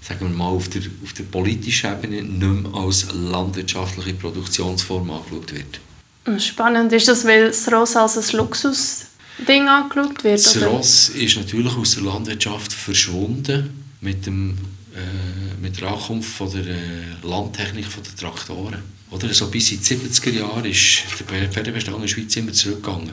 sagen 0.00 0.30
wir 0.30 0.36
mal, 0.36 0.48
auf 0.48 0.68
der, 0.70 0.82
auf 1.02 1.12
der 1.12 1.24
politischen 1.24 1.92
Ebene 1.92 2.22
nicht 2.22 2.62
mehr 2.62 2.74
als 2.80 3.06
landwirtschaftliche 3.12 4.14
Produktionsform 4.14 5.10
angeschaut 5.10 5.52
wird. 5.52 6.40
Spannend. 6.40 6.90
Ist 6.94 7.08
das, 7.08 7.26
weil 7.26 7.48
das 7.48 7.70
Ross 7.70 7.94
als 7.94 8.16
ein 8.16 8.38
Luxusding 8.38 9.68
angeschaut 9.68 10.24
wird? 10.24 10.38
Das 10.38 10.56
oder? 10.56 10.68
Ross 10.68 11.10
ist 11.10 11.36
natürlich 11.36 11.76
aus 11.76 11.96
der 11.96 12.04
Landwirtschaft 12.04 12.72
verschwunden 12.72 13.83
mit, 14.04 14.26
dem, 14.26 14.50
äh, 14.94 15.60
mit 15.60 15.80
der 15.80 15.88
Ankunft 15.88 16.30
von 16.30 16.52
der 16.52 16.66
äh, 16.66 17.26
Landtechnik 17.26 17.86
von 17.86 18.02
den 18.02 18.16
Traktoren. 18.16 18.82
Oder 19.10 19.32
so 19.32 19.48
bis 19.48 19.72
in 19.72 19.78
die 19.78 19.84
70er 19.84 20.30
Jahre 20.30 20.68
ist 20.68 21.04
der 21.30 21.48
Pferdebestand 21.48 21.96
in 21.96 22.02
der 22.02 22.08
Schweiz 22.08 22.36
immer 22.36 22.52
zurückgegangen. 22.52 23.12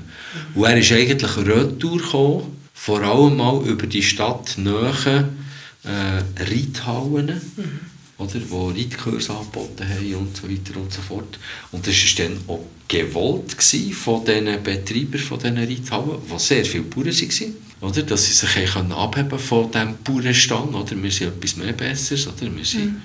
Und 0.55 0.63
er 0.63 0.77
ist 0.77 0.91
eigentlich 0.91 1.37
retour 1.37 1.97
gekommen, 1.97 2.57
vor 2.73 3.01
allem 3.01 3.37
mal 3.37 3.63
über 3.65 3.87
die 3.87 4.03
Stadt 4.03 4.57
Nähe 4.57 5.29
äh, 5.83 6.43
Reithallen. 6.43 7.41
Mhm 7.55 7.91
oder, 8.21 8.39
wo 8.49 8.69
Reitkurse 8.69 9.33
angeboten 9.33 9.87
haben 9.87 10.15
und 10.15 10.37
so 10.37 10.49
weiter 10.49 10.79
und 10.79 10.93
so 10.93 11.01
fort. 11.01 11.39
Und 11.71 11.85
das 11.87 11.95
war 11.95 12.25
dann 12.25 12.37
auch 12.47 12.65
gewollt 12.87 13.55
von 13.93 14.25
den 14.25 14.45
Betreibern 14.63 15.19
von 15.19 15.39
diesen 15.39 15.57
Reithallen, 15.57 16.17
die 16.31 16.39
sehr 16.39 16.65
viele 16.65 16.83
Bauern 16.83 17.07
waren, 17.07 17.55
oder, 17.81 18.03
dass 18.03 18.25
sie 18.25 18.33
sich 18.33 18.75
abheben 18.75 19.39
von 19.39 19.71
diesem 19.71 19.97
Bauernstand. 20.03 20.75
Oder? 20.75 21.03
Wir 21.03 21.11
sind 21.11 21.29
etwas 21.29 21.55
mehr 21.57 21.73
Besseres, 21.73 22.27
oder? 22.27 22.55
wir 22.55 22.63
sind 22.65 22.85
mhm. 22.85 23.01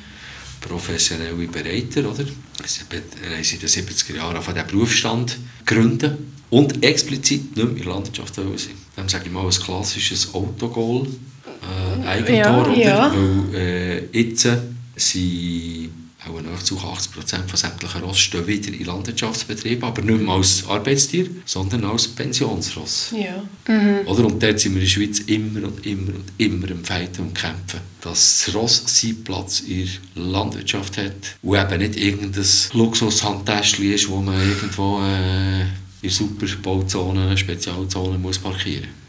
professionelle 0.61 1.35
Bereiter. 1.49 2.01
Oder? 2.09 2.25
Wir 2.25 3.31
haben 3.31 3.43
in 3.43 3.59
den 3.59 3.69
70er 3.69 4.17
Jahren 4.17 4.43
von 4.43 4.55
diesem 4.55 4.69
Berufsstand 4.69 5.39
gegründet 5.65 6.19
und 6.51 6.85
explizit 6.85 7.57
nicht 7.57 7.67
mehr 7.67 7.69
in 7.69 7.77
der 7.77 7.87
Landwirtschaft 7.87 8.35
sein. 8.35 8.47
Dann 8.95 9.09
sage 9.09 9.27
ich 9.27 9.33
mal 9.33 9.45
ein 9.45 9.51
klassisches 9.51 10.33
Autogol, 10.35 11.09
äh, 11.47 12.07
Eigentor, 12.07 12.35
ja, 12.37 12.61
oder? 12.61 12.77
Ja. 12.77 13.13
Weil 13.13 13.55
äh, 13.55 14.19
jetzt 14.19 14.49
sind 14.95 15.91
auch 16.29 16.41
nahezu 16.41 16.79
80 16.79 17.13
Prozent 17.13 17.51
von 17.51 17.57
sämtlichen 17.57 18.03
Ross 18.03 18.19
stehen 18.19 18.47
wieder 18.47 18.73
in 18.73 18.85
Landwirtschaftsbetrieben, 18.85 19.85
aber 19.85 20.03
nicht 20.03 20.21
mehr 20.21 20.35
als 20.35 20.67
Arbeitstier, 20.67 21.29
sondern 21.45 21.85
als 21.85 22.09
Pensionsross. 22.09 23.13
Ja. 23.13 23.43
Mhm. 23.73 24.07
Oder? 24.07 24.27
Und 24.27 24.43
dort 24.43 24.61
sind 24.61 24.75
wir 24.75 24.83
in 24.83 24.87
der 24.87 24.93
Schweiz 24.93 25.19
immer 25.21 25.67
und 25.67 25.87
immer 25.87 26.15
und 26.15 26.25
immer 26.39 26.71
im 26.71 26.85
Fighten 26.85 27.23
und 27.23 27.35
Kämpfen, 27.35 27.81
dass 28.01 28.45
das 28.45 28.55
Ross 28.55 28.83
seinen 28.87 29.25
Platz 29.25 29.61
in 29.61 29.89
der 30.15 30.23
Landwirtschaft 30.23 30.99
hat 30.99 31.37
und 31.43 31.59
eben 31.59 31.79
nicht 31.79 31.97
irgendein 31.97 32.45
Luxushandtäschchen 32.73 33.93
ist, 33.93 34.09
wo 34.09 34.21
man 34.21 34.41
irgendwo 34.41 35.01
äh, 35.01 35.63
in 36.03 36.11
Superbauzone, 36.11 37.37
Spezialzone 37.37 38.19
muss 38.19 38.39
parkieren 38.39 38.83
muss. 38.83 39.06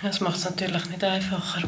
Das 0.00 0.20
macht 0.20 0.36
es 0.36 0.44
natürlich 0.44 0.86
nicht 0.86 1.02
einfacher. 1.02 1.62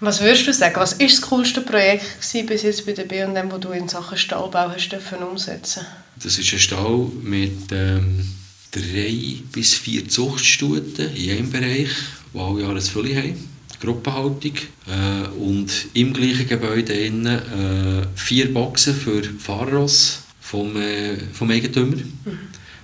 Was 0.00 0.20
würdest 0.20 0.46
du 0.48 0.52
sagen, 0.52 0.76
was 0.76 0.98
war 0.98 1.06
das 1.06 1.22
coolste 1.22 1.60
Projekt 1.60 2.04
bis 2.46 2.62
jetzt 2.62 2.84
bei 2.84 2.92
der 2.92 3.04
B&M, 3.04 3.48
das 3.48 3.60
du 3.60 3.70
in 3.70 3.88
Sachen 3.88 4.18
Stahlbau 4.18 4.70
hast 4.70 4.92
umsetzen 5.30 5.86
Das 6.22 6.38
ist 6.38 6.52
ein 6.52 6.58
Stall 6.58 7.06
mit 7.22 7.70
ähm, 7.70 8.26
drei 8.72 9.36
bis 9.52 9.74
vier 9.74 10.08
Zuchtstuten 10.08 11.14
in 11.14 11.30
einem 11.30 11.50
Bereich, 11.50 11.90
die 12.34 12.38
alle 12.38 12.60
Jahre 12.60 12.72
eine 12.72 12.80
Fülle 12.80 13.16
haben. 13.16 13.48
Gruppenhaltung. 13.80 14.54
Äh, 14.88 15.28
und 15.38 15.70
im 15.94 16.12
gleichen 16.12 16.48
Gebäude 16.48 16.92
innen, 16.94 17.26
äh, 17.26 18.06
vier 18.16 18.52
Boxen 18.52 18.94
für 18.94 19.22
Fahrross 19.22 20.22
vom, 20.40 20.76
äh, 20.76 21.16
vom 21.32 21.50
Eigentümer. 21.50 21.96
Mhm. 21.96 22.38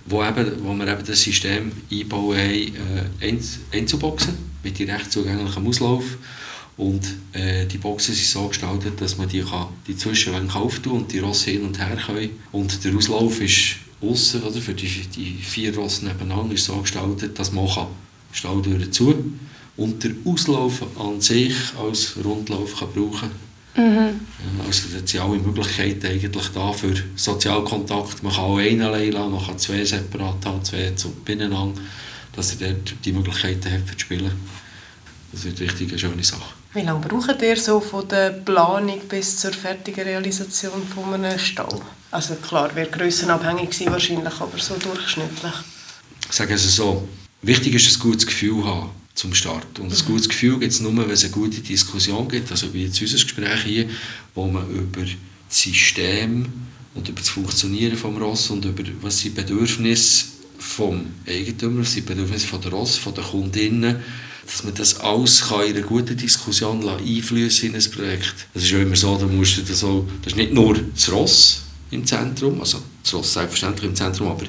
Wo, 0.06 0.22
eben, 0.22 0.62
wo 0.62 0.74
wir 0.74 0.86
eben 0.88 1.04
das 1.04 1.22
System 1.22 1.72
einbauen 1.90 2.38
haben, 2.38 2.72
äh, 3.22 3.76
Einzelboxen 3.76 4.34
mit 4.62 4.78
direkt 4.78 5.12
zugänglichem 5.12 5.66
Auslauf. 5.66 6.04
Und 6.76 7.06
äh, 7.32 7.66
die 7.66 7.78
Boxen 7.78 8.14
sind 8.14 8.26
so 8.26 8.48
gestaltet, 8.48 9.00
dass 9.00 9.16
man 9.16 9.28
die, 9.28 9.42
kann, 9.42 9.68
die 9.86 9.96
Zwischenwände 9.96 10.54
auftun 10.54 11.02
und 11.02 11.12
die 11.12 11.20
Rosse 11.20 11.52
hin 11.52 11.62
und 11.62 11.78
her 11.78 11.96
können. 11.96 12.30
Und 12.52 12.84
der 12.84 12.94
Auslauf 12.94 13.40
ist 13.40 13.76
außen 14.00 14.42
oder 14.42 14.60
für 14.60 14.74
die, 14.74 14.88
die 15.14 15.38
vier 15.40 15.74
Rosse 15.74 16.04
nebeneinander 16.04 16.54
ist 16.54 16.64
so 16.64 16.76
gestaltet, 16.76 17.38
dass 17.38 17.52
man 17.52 17.68
kann 17.68 17.86
Staudüren 18.32 18.92
zu 18.92 19.14
und 19.76 20.04
der 20.04 20.12
Auslauf 20.24 20.82
an 20.98 21.20
sich 21.20 21.54
als 21.80 22.14
Rundlauf 22.22 22.78
kann 22.78 22.88
brauchen 22.94 23.30
mhm. 23.76 24.20
Also 24.66 24.88
da 24.92 25.06
sind 25.06 25.20
alle 25.20 25.38
Möglichkeiten 25.38 26.06
eigentlich 26.06 26.48
da 26.48 26.72
für 26.72 26.94
Sozialkontakt. 27.16 28.22
Man 28.22 28.32
kann 28.32 28.44
auch 28.44 28.58
einen 28.58 28.82
allein 28.82 29.12
lassen, 29.12 29.32
man 29.32 29.44
kann 29.44 29.58
zwei 29.58 29.84
separat 29.84 30.44
haben, 30.44 30.64
zwei 30.64 30.92
beieinander, 31.24 31.80
dass 32.34 32.54
er 32.56 32.68
dort 32.68 32.94
die 33.04 33.12
Möglichkeiten 33.12 33.72
hat 33.72 33.80
für 33.86 33.94
das 33.94 34.00
Spielen. 34.00 34.32
Das 35.32 35.44
ist 35.44 35.60
richtig 35.60 35.90
eine 35.90 35.98
schöne 35.98 36.24
Sache. 36.24 36.54
Wie 36.74 36.82
lange 36.82 37.06
braucht 37.06 37.40
ihr 37.42 37.56
so 37.56 37.80
von 37.80 38.06
der 38.08 38.30
Planung 38.30 39.00
bis 39.08 39.36
zur 39.38 39.52
fertigen 39.52 40.04
Realisation 40.04 40.82
von 40.86 41.14
einem 41.14 41.38
Stall? 41.38 41.80
Also 42.10 42.34
klar, 42.36 42.74
wäre 42.74 42.90
grössenabhängig 42.90 43.70
gewesen 43.70 43.92
wahrscheinlich, 43.92 44.40
aber 44.40 44.58
so 44.58 44.76
durchschnittlich. 44.76 45.52
Sagen 46.30 46.56
Sie 46.56 46.68
so, 46.68 47.08
wichtig 47.42 47.74
ist 47.74 47.96
ein 47.96 48.00
gutes 48.00 48.26
Gefühl 48.26 48.64
haben 48.64 48.90
zum 49.14 49.32
Start. 49.34 49.78
Und 49.78 49.92
ein 49.92 49.98
mhm. 49.98 50.06
gutes 50.06 50.28
Gefühl 50.28 50.58
gibt 50.58 50.72
es 50.72 50.80
nur, 50.80 50.96
wenn 50.96 51.10
es 51.10 51.24
eine 51.24 51.32
gute 51.32 51.60
Diskussion 51.60 52.28
gibt, 52.28 52.50
also 52.50 52.72
wie 52.74 52.84
jetzt 52.84 53.00
unser 53.00 53.14
Gespräch 53.14 53.62
hier, 53.64 53.88
wo 54.34 54.46
man 54.46 54.68
über 54.70 55.02
das 55.02 55.60
System 55.60 56.46
und 56.94 57.08
über 57.08 57.20
das 57.20 57.28
Funktionieren 57.28 57.92
des 57.92 58.04
Ross 58.04 58.50
und 58.50 58.64
über 58.64 58.82
was 59.00 59.18
die 59.18 59.30
Bedürfnisse 59.30 60.26
vom 60.58 61.06
Eigentümer, 61.26 61.82
was 61.82 61.94
die 61.94 62.00
Bedürfnisse 62.00 62.46
von 62.46 62.60
der 62.60 62.72
Ross, 62.72 62.96
von 62.96 63.14
der 63.14 63.24
Kundinnen, 63.24 63.96
dass 64.46 64.64
man 64.64 64.74
das 64.74 65.00
alles 65.00 65.42
kann 65.48 65.66
in 65.66 65.76
einer 65.76 65.86
guten 65.86 66.16
Diskussion 66.16 66.86
einfließen 66.86 67.70
in 67.70 67.76
ein 67.76 67.90
Projekt. 67.90 68.34
Das 68.52 68.62
ist 68.64 68.70
ja 68.70 68.78
immer 68.80 68.96
so, 68.96 69.16
da 69.16 69.26
musst 69.26 69.56
du 69.56 69.62
das, 69.62 69.82
auch, 69.84 70.06
das 70.22 70.32
ist 70.32 70.36
nicht 70.36 70.52
nur 70.52 70.76
das 70.94 71.10
Ross 71.10 71.62
im 71.90 72.04
Zentrum, 72.04 72.60
also 72.60 72.82
das 73.02 73.14
Ross 73.14 73.32
selbstverständlich 73.32 73.90
im 73.90 73.96
Zentrum, 73.96 74.28
aber 74.28 74.46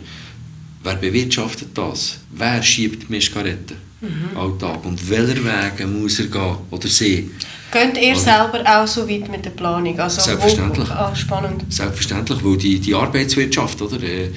wer 0.83 0.95
bewirtschaftet 0.95 1.69
das? 1.73 2.17
Wer 2.31 2.61
schiebt 2.61 3.03
die 3.03 3.11
Mischkaretten? 3.11 3.77
Mhm. 4.05 4.37
Alltag. 4.37 4.85
Und 4.85 5.09
welcher 5.09 5.43
Wege 5.43 5.87
muss 5.87 6.19
er 6.19 6.27
gehen 6.27 6.55
oder 6.71 6.87
sie? 6.87 7.31
Geht 7.71 7.97
ihr 8.01 8.15
selber 8.15 8.63
auch 8.65 8.87
so 8.87 9.07
weit 9.09 9.29
mit 9.29 9.43
der 9.43 9.49
Planung? 9.51 9.99
Also 9.99 10.21
Selbstverständlich. 10.21 10.87
Wo, 10.87 10.93
ah, 10.93 11.15
spannend. 11.15 11.65
Selbstverständlich, 11.73 12.43
weil 12.43 12.57
die, 12.57 12.79
die 12.79 12.93
Arbeitswirtschaft, 12.93 13.81
oder, 13.81 14.01
äh, 14.01 14.25
äh 14.25 14.31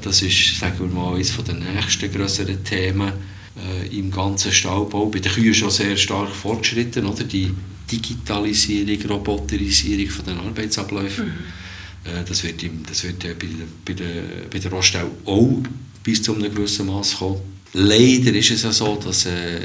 das 0.00 0.22
ist 0.22 0.58
sagen 0.58 0.78
wir 0.78 0.86
mal, 0.86 1.14
eines 1.14 1.36
der 1.36 1.54
nächsten 1.54 2.12
größeren 2.12 2.64
Themen 2.64 3.12
äh, 3.56 3.98
im 3.98 4.10
ganzen 4.10 4.52
Stahlbau. 4.52 5.06
Bei 5.06 5.18
den 5.18 5.32
Kühen 5.32 5.54
schon 5.54 5.70
sehr 5.70 5.96
stark 5.96 6.30
fortgeschritten, 6.30 7.04
oder? 7.06 7.24
die 7.24 7.52
Digitalisierung, 7.90 9.10
Roboterisierung 9.10 10.08
von 10.08 10.24
den 10.24 10.38
Arbeitsabläufen. 10.38 11.26
Mhm. 11.26 12.10
Äh, 12.10 12.24
das 12.26 12.42
wird, 12.44 12.62
im, 12.62 12.82
das 12.88 13.04
wird 13.04 13.24
äh, 13.24 13.34
bei, 13.34 13.46
bei, 13.84 13.92
der, 13.92 14.22
bei 14.50 14.58
der 14.58 14.70
Roststelle 14.70 15.10
auch 15.26 15.62
bis 16.02 16.22
zu 16.22 16.34
einem 16.34 16.54
gewissen 16.54 16.86
Maß 16.86 17.18
kommen 17.18 17.53
leider 17.74 18.32
ist 18.34 18.50
es 18.50 18.62
ja 18.62 18.72
so, 18.72 18.96
dass 18.96 19.26
äh, 19.26 19.60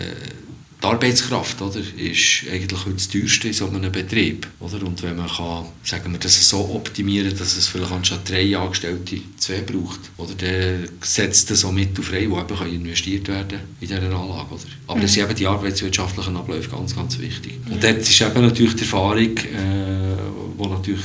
die 0.82 0.88
Arbeitskraft 0.88 1.62
oder, 1.62 1.80
ist 1.80 2.46
eigentlich 2.52 2.82
das 2.94 3.10
teuerste 3.10 3.48
in 3.50 3.54
so 3.54 3.68
einem 3.68 3.92
Betrieb. 3.92 4.48
Oder? 4.60 4.82
Und 4.84 5.02
wenn 5.04 5.18
man 5.18 5.28
kann, 5.28 5.66
sagen 5.84 6.12
wir, 6.14 6.20
das 6.20 6.50
so 6.50 6.60
optimieren 6.74 7.38
dass 7.38 7.58
es 7.58 7.68
vielleicht 7.68 7.92
anstatt 7.92 8.30
drei 8.30 8.58
Angestellte 8.58 9.18
zwei 9.38 9.62
braucht, 9.62 10.00
oder, 10.18 10.34
dann 10.36 10.88
setzt 11.02 11.52
das 11.52 11.62
so 11.62 11.72
Mittel 11.72 12.04
frei, 12.04 12.22
die 12.22 12.26
eben 12.26 12.74
investiert 12.74 13.28
werden 13.28 13.60
in 13.82 13.88
dieser 13.88 14.02
Anlage. 14.04 14.54
Oder? 14.54 14.64
Aber 14.88 14.98
mhm. 14.98 15.02
das 15.02 15.14
sind 15.14 15.24
eben 15.24 15.36
die 15.36 15.48
arbeitswirtschaftlichen 15.48 16.38
Abläufe 16.38 16.70
ganz, 16.70 16.96
ganz 16.96 17.20
wichtig. 17.20 17.60
Und 17.70 17.84
dort 17.84 17.98
ist 17.98 18.22
eben 18.22 18.42
natürlich 18.42 18.76
die 18.76 18.82
Erfahrung, 18.82 19.38
äh, 19.38 20.16
wo 20.56 20.68
natürlich 20.68 21.04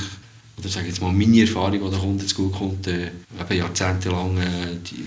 oder 0.57 0.69
sage 0.69 0.87
jetzt 0.87 1.01
mal 1.01 1.11
meine 1.11 1.41
Erfahrung, 1.41 1.83
die 1.83 1.89
der 1.89 1.99
Kunde 1.99 2.25
zu 2.25 2.35
gut 2.35 2.53
kommt, 2.53 2.87
äh, 2.87 3.11
eben 3.39 3.57
jahrzehntelang 3.57 4.37
äh, 4.37 4.75
die 4.89 5.05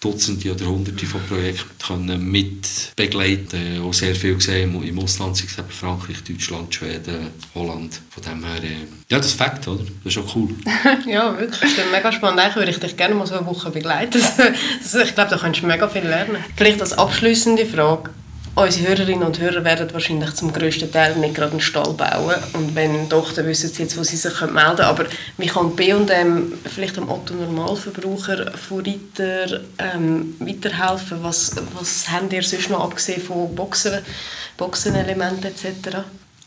Dutzende 0.00 0.52
oder 0.52 0.66
Hunderte 0.66 1.06
von 1.06 1.20
Projekten 1.22 1.70
können 1.84 2.30
mit 2.30 2.92
begleiten. 2.96 3.82
Auch 3.82 3.92
sehr 3.92 4.14
viel 4.14 4.34
gesehen 4.34 4.82
im 4.82 4.98
Ausland, 4.98 5.36
sei 5.36 5.44
es 5.44 5.76
Frankreich, 5.76 6.22
Deutschland, 6.22 6.74
Schweden, 6.74 7.28
Holland. 7.54 8.00
Von 8.10 8.22
dem 8.22 8.44
her, 8.44 8.62
äh, 8.62 8.86
ja, 9.10 9.18
das 9.18 9.26
ist 9.26 9.34
Fakt, 9.34 9.66
oder? 9.68 9.84
Das 9.84 10.06
ist 10.06 10.12
schon 10.14 10.24
cool. 10.34 10.54
ja, 11.06 11.38
wirklich. 11.38 11.60
Das 11.60 11.84
ist 11.84 11.92
mega 11.92 12.12
spannend. 12.12 12.40
Eigentlich 12.40 12.56
würde 12.56 12.70
ich 12.70 12.78
dich 12.78 12.96
gerne 12.96 13.14
mal 13.14 13.26
so 13.26 13.36
eine 13.36 13.46
Woche 13.46 13.70
begleiten. 13.70 14.20
Ich 15.06 15.14
glaube, 15.14 15.30
da 15.30 15.36
kannst 15.36 15.62
du 15.62 15.66
mega 15.66 15.88
viel 15.88 16.02
lernen. 16.02 16.36
Vielleicht 16.56 16.80
als 16.80 16.92
abschließende 16.92 17.66
Frage 17.66 18.10
unsere 18.64 18.88
Hörerinnen 18.88 19.22
und 19.22 19.38
Hörer 19.38 19.64
werden 19.64 19.92
wahrscheinlich 19.92 20.34
zum 20.34 20.52
grössten 20.52 20.90
Teil 20.90 21.16
nicht 21.16 21.34
gerade 21.34 21.52
einen 21.52 21.60
Stall 21.60 21.92
bauen. 21.92 22.36
Und 22.54 22.74
wenn 22.74 23.08
doch, 23.08 23.32
dann 23.32 23.46
wissen 23.46 23.70
sie 23.70 23.82
jetzt, 23.82 23.96
wo 23.96 24.02
sie 24.02 24.16
sich 24.16 24.40
melden 24.40 24.54
können. 24.54 24.80
Aber 24.80 25.04
wie 25.36 25.46
kann 25.46 25.76
B&M 25.76 26.52
vielleicht 26.64 26.96
dem 26.96 27.08
Otto-Normalverbraucher 27.08 28.52
von 28.56 28.80
Ritter 28.80 29.60
ähm, 29.78 30.34
weiterhelfen? 30.40 31.22
Was, 31.22 31.54
was 31.74 32.10
habt 32.10 32.32
ihr 32.32 32.42
sonst 32.42 32.70
noch 32.70 32.84
abgesehen 32.84 33.22
von 33.22 33.54
Boxen, 33.54 34.00
Boxenelementen 34.56 35.44
etc.? 35.44 35.98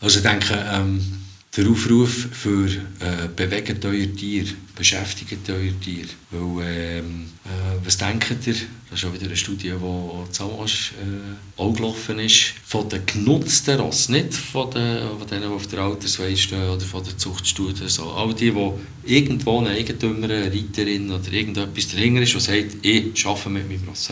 Also 0.02 0.18
ich 0.18 0.24
denke, 0.24 0.58
ähm 0.72 1.19
der 1.56 1.68
Aufruf 1.68 2.28
für 2.30 2.68
äh, 2.68 3.28
bewegt 3.34 3.84
euer 3.84 4.14
Tier, 4.14 4.44
beschäftigt 4.76 5.50
euer 5.50 5.72
Tier. 5.80 6.04
Weil, 6.30 6.64
ähm, 6.64 7.26
äh, 7.44 7.84
was 7.84 7.98
denkt 7.98 8.46
ihr? 8.46 8.54
Das 8.88 9.00
ist 9.00 9.04
auch 9.04 9.12
wieder 9.12 9.26
eine 9.26 9.36
Studie, 9.36 9.72
die 9.72 10.32
Zamasch 10.32 10.92
äh, 10.92 11.60
auch 11.60 11.74
gelaufen 11.74 12.20
ist. 12.20 12.54
Von 12.64 12.88
den 12.88 13.04
genutzten 13.04 13.80
Rassen, 13.80 14.12
nicht 14.12 14.34
von, 14.34 14.70
den, 14.70 15.18
von 15.18 15.26
denen, 15.28 15.42
die 15.42 15.48
auf 15.48 15.66
der 15.66 15.80
Altersweise 15.80 16.36
stehen 16.36 16.68
oder 16.68 16.84
von 16.84 17.02
der 17.02 17.18
Zuchtstudie. 17.18 17.88
So. 17.88 18.12
All 18.12 18.32
die, 18.32 18.52
die 18.52 18.70
irgendwo 19.12 19.58
eine 19.58 19.70
Eigentümer, 19.70 20.30
eine 20.30 20.52
Reiterin 20.52 21.10
oder 21.10 21.32
irgendetwas 21.32 21.88
dahinter 21.88 22.22
ist, 22.22 22.34
die 22.34 22.40
sagt, 22.40 22.76
ich 22.82 23.26
arbeite 23.26 23.50
mit 23.50 23.68
meinem 23.68 23.88
Ross 23.88 24.08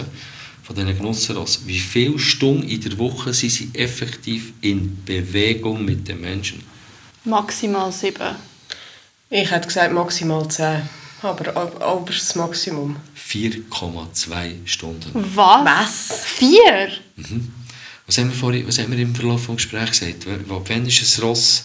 von 0.64 0.76
diesen 0.76 0.98
Genossenrassen, 0.98 1.66
wie 1.68 1.78
viele 1.78 2.18
Stunden 2.18 2.68
in 2.68 2.80
der 2.80 2.98
Woche 2.98 3.32
sind 3.32 3.50
sie 3.50 3.70
effektiv 3.72 4.52
in 4.60 5.02
Bewegung 5.04 5.84
mit 5.84 6.06
den 6.06 6.20
Menschen? 6.20 6.62
Maximal 7.24 7.92
sieben. 7.92 8.36
Ich 9.30 9.50
hätte 9.50 9.66
gesagt 9.66 9.92
maximal 9.92 10.48
zehn. 10.48 10.82
Aber 11.22 12.04
das 12.06 12.34
Maximum. 12.36 12.96
4,2 13.16 14.66
Stunden. 14.66 15.10
Was? 15.34 15.64
Was? 15.64 16.24
Vier? 16.24 16.90
Mhm. 17.16 17.52
Was, 18.06 18.18
haben 18.18 18.30
wir 18.30 18.36
vorhin, 18.36 18.66
was 18.66 18.78
haben 18.78 18.92
wir 18.92 18.98
im 18.98 19.14
Verlauf 19.14 19.46
des 19.46 19.56
Gesprächs 19.56 20.00
gesagt? 20.00 20.26
Wann 20.46 20.86
ist 20.86 21.18
ein 21.18 21.22
Ross 21.22 21.64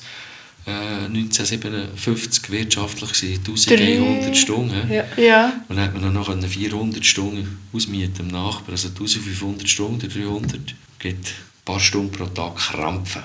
äh, 0.65 1.05
1957 1.05 2.49
wirtschaftlich 2.49 3.13
gewesen? 3.13 3.39
1100 3.47 4.35
Stunden. 4.35 4.91
Ja. 4.91 5.05
ja. 5.17 5.53
Und 5.69 5.77
dann 5.77 5.85
hat 5.85 6.01
man 6.01 6.13
noch 6.13 6.33
400 6.47 7.05
Stunden 7.05 7.59
ausmieten 7.71 8.21
im 8.21 8.27
Nachbar. 8.27 8.71
Also 8.71 8.87
1500 8.89 9.69
Stunden, 9.69 10.09
300 10.09 10.75
gibt 10.99 11.27
ein 11.27 11.33
paar 11.63 11.79
Stunden 11.79 12.11
pro 12.11 12.25
Tag 12.25 12.55
Krampfen. 12.55 13.23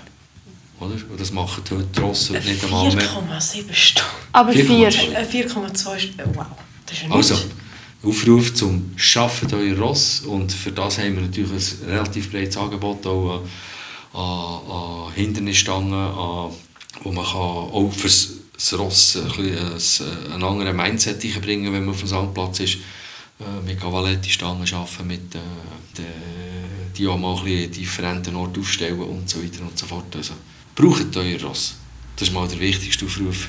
Oder? 0.80 0.94
Und 1.10 1.20
das 1.20 1.32
machen 1.32 1.62
heute 1.70 1.84
die 1.84 2.00
Rosse 2.00 2.32
nicht 2.34 2.64
einmal 2.64 2.94
mehr. 2.94 3.04
4,7 3.04 3.72
Stunden. 3.72 4.10
Aber 4.32 4.52
4,2 4.52 5.48
4,2 5.48 6.10
Wow, 6.34 6.46
das 6.86 6.96
ist 6.96 7.02
ja 7.02 7.10
Also, 7.10 7.34
Aufruf 8.04 8.54
zum 8.54 8.92
«Schafft 8.96 9.52
euer 9.52 9.76
Ross» 9.76 10.20
und 10.20 10.52
für 10.52 10.70
das 10.70 10.98
haben 10.98 11.16
wir 11.16 11.22
natürlich 11.22 11.50
ein 11.50 11.88
relativ 11.88 12.30
breites 12.30 12.56
Angebot 12.56 13.04
auch 13.06 13.42
an, 14.12 14.20
an, 14.20 14.70
an 14.70 15.12
Hindernisstangen, 15.14 15.92
an, 15.92 16.52
wo 17.02 17.10
man 17.10 17.24
kann 17.24 17.34
auch 17.34 17.90
für 17.90 18.06
das 18.06 18.78
Ross 18.78 19.16
ein, 19.16 19.32
ein, 19.32 20.32
ein 20.32 20.42
anderes 20.44 20.74
Mindset 20.74 21.42
bringen 21.42 21.72
wenn 21.72 21.84
man 21.84 21.94
auf 21.94 21.98
dem 22.00 22.08
Sandplatz 22.08 22.60
ist. 22.60 22.78
Äh, 23.40 23.64
mit 23.64 23.80
Cavaletti-Stangen 23.80 24.66
arbeiten, 24.74 25.06
mit 25.06 25.34
äh, 25.34 25.38
de, 25.96 26.04
die 26.96 27.06
auch 27.06 27.16
mal 27.16 27.36
ein 27.44 27.70
differenten 27.70 28.34
Ort 28.34 28.58
aufstellen 28.58 29.00
und 29.00 29.30
so 29.30 29.42
weiter 29.42 29.62
und 29.62 29.78
so 29.78 29.86
fort. 29.86 30.16
Also, 30.16 30.34
braucht 30.78 31.16
euer 31.16 31.40
Ross. 31.42 31.74
Das 32.16 32.28
ist 32.28 32.34
mal 32.34 32.46
der 32.46 32.60
wichtigste 32.60 33.04
Aufruf. 33.04 33.48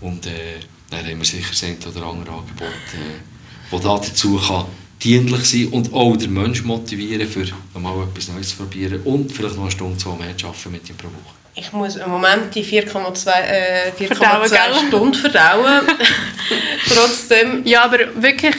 Und 0.00 0.26
äh, 0.26 0.60
dann 0.90 1.06
haben 1.06 1.18
wir 1.18 1.24
sicher 1.24 1.50
das 1.50 1.96
oder 1.96 2.06
andere 2.06 2.32
Angebot, 2.32 2.68
äh, 2.68 3.20
das 3.70 3.82
dazu 3.82 4.36
kann 4.38 4.66
dienlich 5.02 5.44
sein 5.44 5.68
und 5.68 5.92
auch 5.92 6.16
den 6.16 6.32
Menschen 6.32 6.66
motivieren, 6.66 7.28
für 7.28 7.46
mal 7.78 8.04
etwas 8.04 8.28
Neues 8.28 8.50
zu 8.50 8.56
probieren 8.56 9.00
und 9.02 9.30
vielleicht 9.30 9.56
noch 9.56 9.62
eine 9.62 9.70
Stunde, 9.70 9.98
zwei 9.98 10.14
mehr 10.16 10.36
zu 10.36 10.46
arbeiten 10.46 10.72
mit 10.72 10.88
ihm 10.88 10.96
pro 10.96 11.08
Woche. 11.08 11.34
Ich 11.56 11.72
muss 11.72 11.96
im 11.96 12.10
Moment 12.10 12.54
die 12.54 12.64
4,2 12.64 13.28
äh, 13.28 13.92
4,2 13.98 14.14
Verdauen? 14.14 14.88
Stunden 14.88 15.14
verdauen. 15.14 15.82
Trotzdem, 16.88 17.64
Ja, 17.64 17.84
aber 17.84 17.98
wirklich, 18.16 18.56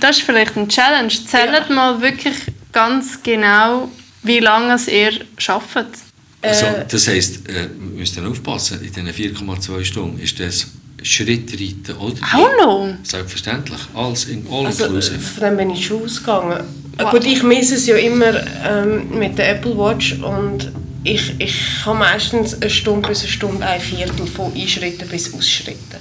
das 0.00 0.18
ist 0.18 0.22
vielleicht 0.22 0.56
eine 0.56 0.68
Challenge. 0.68 1.08
Zählt 1.08 1.68
mal 1.70 2.00
wirklich 2.00 2.36
ganz 2.72 3.22
genau, 3.22 3.90
wie 4.22 4.38
lange 4.38 4.74
es 4.74 4.88
ihr 4.88 5.12
arbeitet. 5.46 6.07
Also, 6.40 6.66
Äh, 6.66 6.84
das 6.88 7.08
heisst, 7.08 7.48
äh, 7.48 7.68
wir 7.68 7.98
müssen 7.98 8.16
dann 8.16 8.30
aufpassen, 8.30 8.80
in 8.80 8.92
diesen 8.92 9.08
4,2 9.08 9.84
Stunden 9.84 10.18
ist 10.20 10.38
das 10.38 10.68
Schrittreiten, 11.02 11.96
oder? 11.96 12.16
Auch 12.34 12.64
noch? 12.64 12.94
Selbstverständlich, 13.02 13.80
alles 13.94 14.24
in 14.26 14.46
all 14.50 14.66
also, 14.66 14.84
inclusive. 14.84 15.18
von 15.18 15.44
dem 15.44 15.56
bin 15.56 15.70
ich 15.70 15.86
schon 15.86 16.02
ausgegangen. 16.02 16.64
Wow. 16.98 17.10
Gut, 17.12 17.24
ich 17.24 17.42
messe 17.42 17.76
es 17.76 17.86
ja 17.86 17.96
immer 17.96 18.34
ähm, 18.66 19.18
mit 19.18 19.38
der 19.38 19.50
Apple 19.50 19.76
Watch 19.76 20.14
und 20.14 20.72
ich, 21.04 21.34
ich 21.38 21.56
habe 21.86 21.98
meistens 21.98 22.54
eine 22.60 22.70
Stunde 22.70 23.08
bis 23.08 23.20
eine 23.20 23.28
Stunde, 23.28 23.64
ein 23.64 23.80
Viertel 23.80 24.26
von 24.26 24.52
Einschritten 24.52 25.08
bis 25.08 25.32
Ausschritten. 25.32 25.98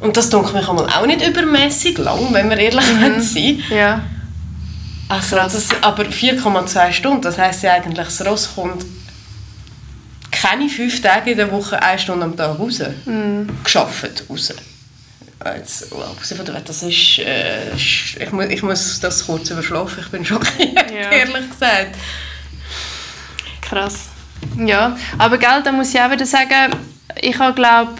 Und 0.00 0.16
das 0.16 0.28
denke 0.30 0.52
mich 0.52 0.68
einmal 0.68 0.86
auch 0.86 1.06
nicht 1.06 1.26
übermäßig 1.26 1.98
lang, 1.98 2.32
wenn 2.32 2.50
wir 2.50 2.58
ehrlich 2.58 2.92
mhm. 2.92 3.20
sein 3.20 3.62
Ja. 3.70 4.04
Also, 5.08 5.36
das, 5.36 5.68
aber 5.80 6.04
4,2 6.04 6.92
Stunden, 6.92 7.22
das 7.22 7.38
heisst 7.38 7.62
ja 7.62 7.72
eigentlich, 7.72 8.06
das 8.06 8.24
Ross 8.26 8.50
kommt 8.54 8.84
keine 10.40 10.68
fünf 10.68 11.00
Tage 11.02 11.32
in 11.32 11.36
der 11.38 11.50
Woche 11.50 11.80
eine 11.82 11.98
Stunde 11.98 12.24
am 12.24 12.36
Tag 12.36 12.58
raus. 12.58 12.80
Geschafft 13.64 14.24
raus. 14.28 14.52
Jetzt, 15.56 15.92
abgesehen 15.92 16.36
von 16.36 16.46
der 16.46 16.54
Welt, 16.56 16.68
das 16.68 16.82
ist, 16.82 17.18
äh, 17.20 17.72
ich, 17.74 18.32
muss, 18.32 18.46
ich 18.46 18.62
muss 18.62 18.98
das 19.00 19.24
kurz 19.24 19.48
überschlafen, 19.50 20.02
ich 20.04 20.10
bin 20.10 20.24
schockiert, 20.24 20.90
Ja. 20.90 21.10
ehrlich 21.12 21.48
gesagt. 21.50 21.94
Krass. 23.62 24.08
Ja, 24.56 24.96
aber 25.16 25.38
gell, 25.38 25.62
da 25.62 25.70
muss 25.70 25.94
ich 25.94 26.00
auch 26.00 26.10
wieder 26.10 26.26
sagen, 26.26 26.72
ich 27.20 27.38
habe 27.38 27.54
glaube 27.54 27.92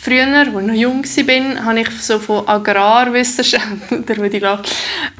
früher, 0.00 0.26
als 0.38 0.48
ich 0.48 0.54
noch 0.54 0.74
jung 0.74 1.04
war, 1.04 1.64
habe 1.64 1.80
ich 1.80 1.90
so 2.00 2.18
von 2.20 2.46
Agrarwissenschaften, 2.46 4.06
der 4.06 4.16
würde 4.16 4.36
ich 4.36 4.42
lachen, 4.42 4.64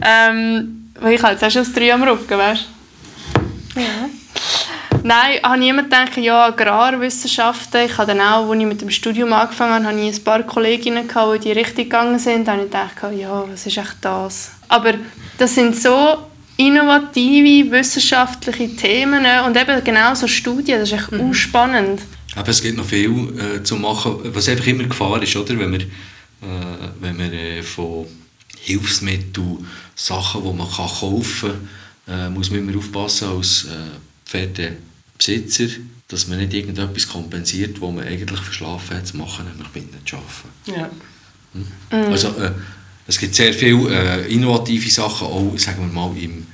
ähm, 0.01 0.93
weil 1.01 1.15
ich 1.15 1.23
jetzt 1.23 1.43
auch 1.43 1.51
schon 1.51 1.65
das 1.65 1.73
drei 1.73 1.93
am 1.93 2.03
Rücken, 2.05 2.39
weißt 2.39 2.65
du? 3.75 3.81
Ja. 3.81 4.09
Nein, 5.03 5.39
habe 5.43 5.67
immer 5.67 5.83
gedacht, 5.83 6.17
ja, 6.17 6.47
Agrarwissenschaften, 6.47 7.87
ich 7.87 7.97
habe 7.97 8.15
dann 8.15 8.21
auch, 8.21 8.51
als 8.51 8.61
ich 8.61 8.67
mit 8.67 8.81
dem 8.81 8.91
Studium 8.91 9.33
angefangen 9.33 9.87
habe, 9.87 9.97
habe 9.97 10.09
ich 10.09 10.17
ein 10.17 10.25
paar 10.25 10.43
Kolleginnen 10.43 11.07
gehabt, 11.07 11.45
die 11.45 11.49
in 11.49 11.55
die 11.55 11.61
Richtung 11.61 11.85
gegangen 11.85 12.19
sind, 12.19 12.47
da 12.47 12.53
habe 12.53 12.63
ich 12.63 12.71
gedacht, 12.71 12.97
ja, 13.17 13.45
was 13.51 13.67
ist 13.67 13.77
echt 13.77 13.97
das? 14.01 14.51
Aber 14.69 14.95
das 15.39 15.55
sind 15.55 15.77
so 15.77 16.19
innovative 16.57 17.71
wissenschaftliche 17.71 18.75
Themen 18.77 19.25
und 19.47 19.57
eben 19.57 19.85
genau 19.85 20.15
so 20.15 20.27
Studien, 20.27 20.81
das 20.81 20.93
ist 20.93 21.01
echt 21.01 21.13
mhm. 21.13 21.33
spannend. 21.33 22.03
Aber 22.35 22.49
es 22.49 22.61
gibt 22.63 22.77
noch 22.77 22.85
viel 22.85 23.11
äh, 23.39 23.63
zu 23.63 23.77
machen, 23.77 24.19
was 24.25 24.49
einfach 24.49 24.67
immer 24.67 24.85
Gefahr 24.85 25.23
ist, 25.23 25.35
oder? 25.37 25.59
Wenn 25.59 25.73
wir, 25.73 25.81
äh, 25.81 25.87
wenn 27.01 27.19
wir 27.19 27.33
äh, 27.33 27.63
von 27.63 28.07
Hilfsmitteln, 28.61 29.67
Sachen, 29.95 30.43
die 30.43 30.53
man 30.53 30.71
kann 30.71 30.89
kaufen 30.89 31.69
kann, 32.07 32.27
äh, 32.27 32.31
muss 32.31 32.51
man 32.51 32.61
immer 32.61 32.77
aufpassen 32.77 33.29
als 33.29 33.65
äh, 33.65 33.99
Pferdebesitzer, 35.19 35.81
dass 36.09 36.27
man 36.29 36.39
nicht 36.39 36.55
irgendetwas 36.55 37.09
kompensiert, 37.09 37.81
was 37.81 37.93
man 37.93 38.05
eigentlich 38.07 38.41
verschlafen 38.41 38.97
hat 38.97 39.07
zu 39.07 39.17
machen, 39.17 39.47
nämlich 39.47 39.69
Binden 39.69 40.01
zu 40.07 40.17
arbeiten. 40.17 40.49
Ja. 40.67 40.91
Also, 41.91 42.29
äh, 42.41 42.53
es 43.07 43.19
gibt 43.19 43.35
sehr 43.35 43.53
viele 43.55 43.91
äh, 43.91 44.33
innovative 44.33 44.91
Sachen, 44.91 45.27
auch 45.27 45.59
sagen 45.59 45.81
wir 45.87 45.93
mal, 45.93 46.17
im, 46.17 46.47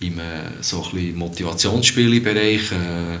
im 0.00 0.18
äh, 0.18 0.62
so 0.62 0.86
Motivationsspielbereich 1.14 2.72
äh, 2.72 3.14
äh, 3.14 3.18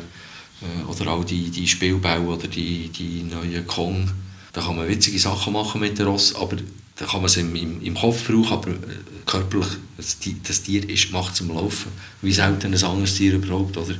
oder 0.86 1.12
auch 1.12 1.24
die, 1.24 1.50
die 1.50 1.66
Spielbälle 1.66 2.20
oder 2.20 2.48
die, 2.48 2.88
die 2.88 3.22
neuen 3.22 3.66
Kong. 3.66 4.10
Da 4.52 4.60
kann 4.60 4.76
man 4.76 4.88
witzige 4.88 5.18
Sachen 5.18 5.54
machen 5.54 5.80
mit 5.80 5.98
den 5.98 6.06
Ross, 6.06 6.34
aber 6.34 6.56
da 6.96 7.06
kann 7.06 7.20
man 7.20 7.26
es 7.26 7.36
im, 7.38 7.56
im, 7.56 7.82
im 7.82 7.94
Kopf 7.94 8.26
brauchen, 8.26 8.52
aber 8.52 8.70
äh, 8.70 8.76
körperlich, 9.24 9.68
das, 9.96 10.18
das 10.46 10.62
Tier 10.62 10.88
ist 10.88 11.06
gemacht 11.06 11.34
zum 11.34 11.48
Laufen. 11.48 11.90
Wie 12.20 12.32
selten 12.32 12.74
ein 12.74 12.84
anderes 12.84 13.14
Tier 13.14 13.34
überhaupt, 13.34 13.76
oder? 13.76 13.94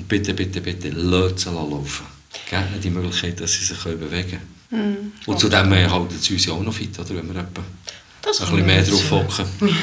Und 0.00 0.08
bitte, 0.08 0.32
bitte, 0.32 0.62
bitte, 0.62 0.88
lasst 0.88 1.40
sie 1.40 1.50
laufen. 1.50 2.06
Gebt 2.48 2.70
ihnen 2.72 2.80
die 2.80 2.88
Möglichkeit, 2.88 3.38
dass 3.38 3.52
sie 3.52 3.64
sich 3.66 3.78
bewegen 3.78 4.40
können. 4.70 5.12
Und 5.26 5.38
zudem 5.38 5.70
halten 5.74 6.18
sie 6.18 6.32
uns 6.32 6.46
ja 6.46 6.54
auch 6.54 6.62
noch 6.62 6.72
fit, 6.72 6.98
oder? 6.98 7.10
wenn 7.10 7.34
wir 7.34 7.42
etwa 7.42 7.62
Das 8.22 8.40
ein 8.40 8.50
bisschen 8.50 8.66
mehr 8.66 8.82
drauf 8.82 9.10
hocken. 9.10 9.46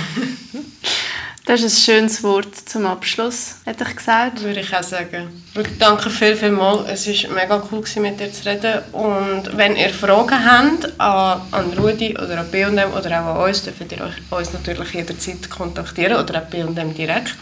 Das 1.48 1.62
ist 1.62 1.78
ein 1.78 1.96
schönes 1.96 2.24
Wort 2.24 2.54
zum 2.66 2.86
Abschluss, 2.86 3.56
hätte 3.64 3.86
ich 3.88 3.96
gesagt. 3.96 4.44
Würde 4.44 4.60
ich 4.60 4.76
auch 4.76 4.84
sagen. 4.84 5.30
Wirklich, 5.54 5.78
danke 5.78 6.10
viel, 6.10 6.36
viel 6.36 6.52
mal. 6.52 6.86
Es 6.90 7.08
war 7.08 7.32
mega 7.34 7.64
cool, 7.72 7.80
gewesen, 7.80 8.02
mit 8.02 8.20
dir 8.20 8.30
zu 8.34 8.46
reden. 8.46 8.82
Und 8.92 9.56
wenn 9.56 9.78
ihr 9.78 9.90
Fragen 9.92 10.46
habt 10.46 11.00
an, 11.00 11.42
an 11.52 11.72
Rudi 11.78 12.12
oder 12.18 12.42
an 12.42 12.52
B&M 12.52 12.92
oder 12.92 13.22
auch 13.22 13.36
an 13.40 13.48
uns, 13.48 13.64
dürft 13.64 13.90
ihr 13.90 14.02
euch, 14.02 14.16
uns 14.30 14.52
natürlich 14.52 14.94
jederzeit 14.94 15.50
kontaktieren 15.50 16.22
oder 16.22 16.40
an 16.40 16.50
B&M 16.52 16.94
direkt. 16.94 17.36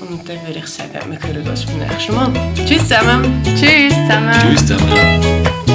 Und 0.00 0.28
dann 0.28 0.44
würde 0.44 0.58
ich 0.58 0.66
sagen, 0.66 0.98
wir 1.08 1.22
hören 1.22 1.48
uns 1.48 1.64
beim 1.66 1.78
nächsten 1.78 2.14
Mal. 2.16 2.32
Tschüss 2.66 2.82
zusammen! 2.88 3.44
Tschüss 3.44 3.94
zusammen. 3.94 4.56
Tschüss 4.56 4.66
zusammen. 4.66 5.65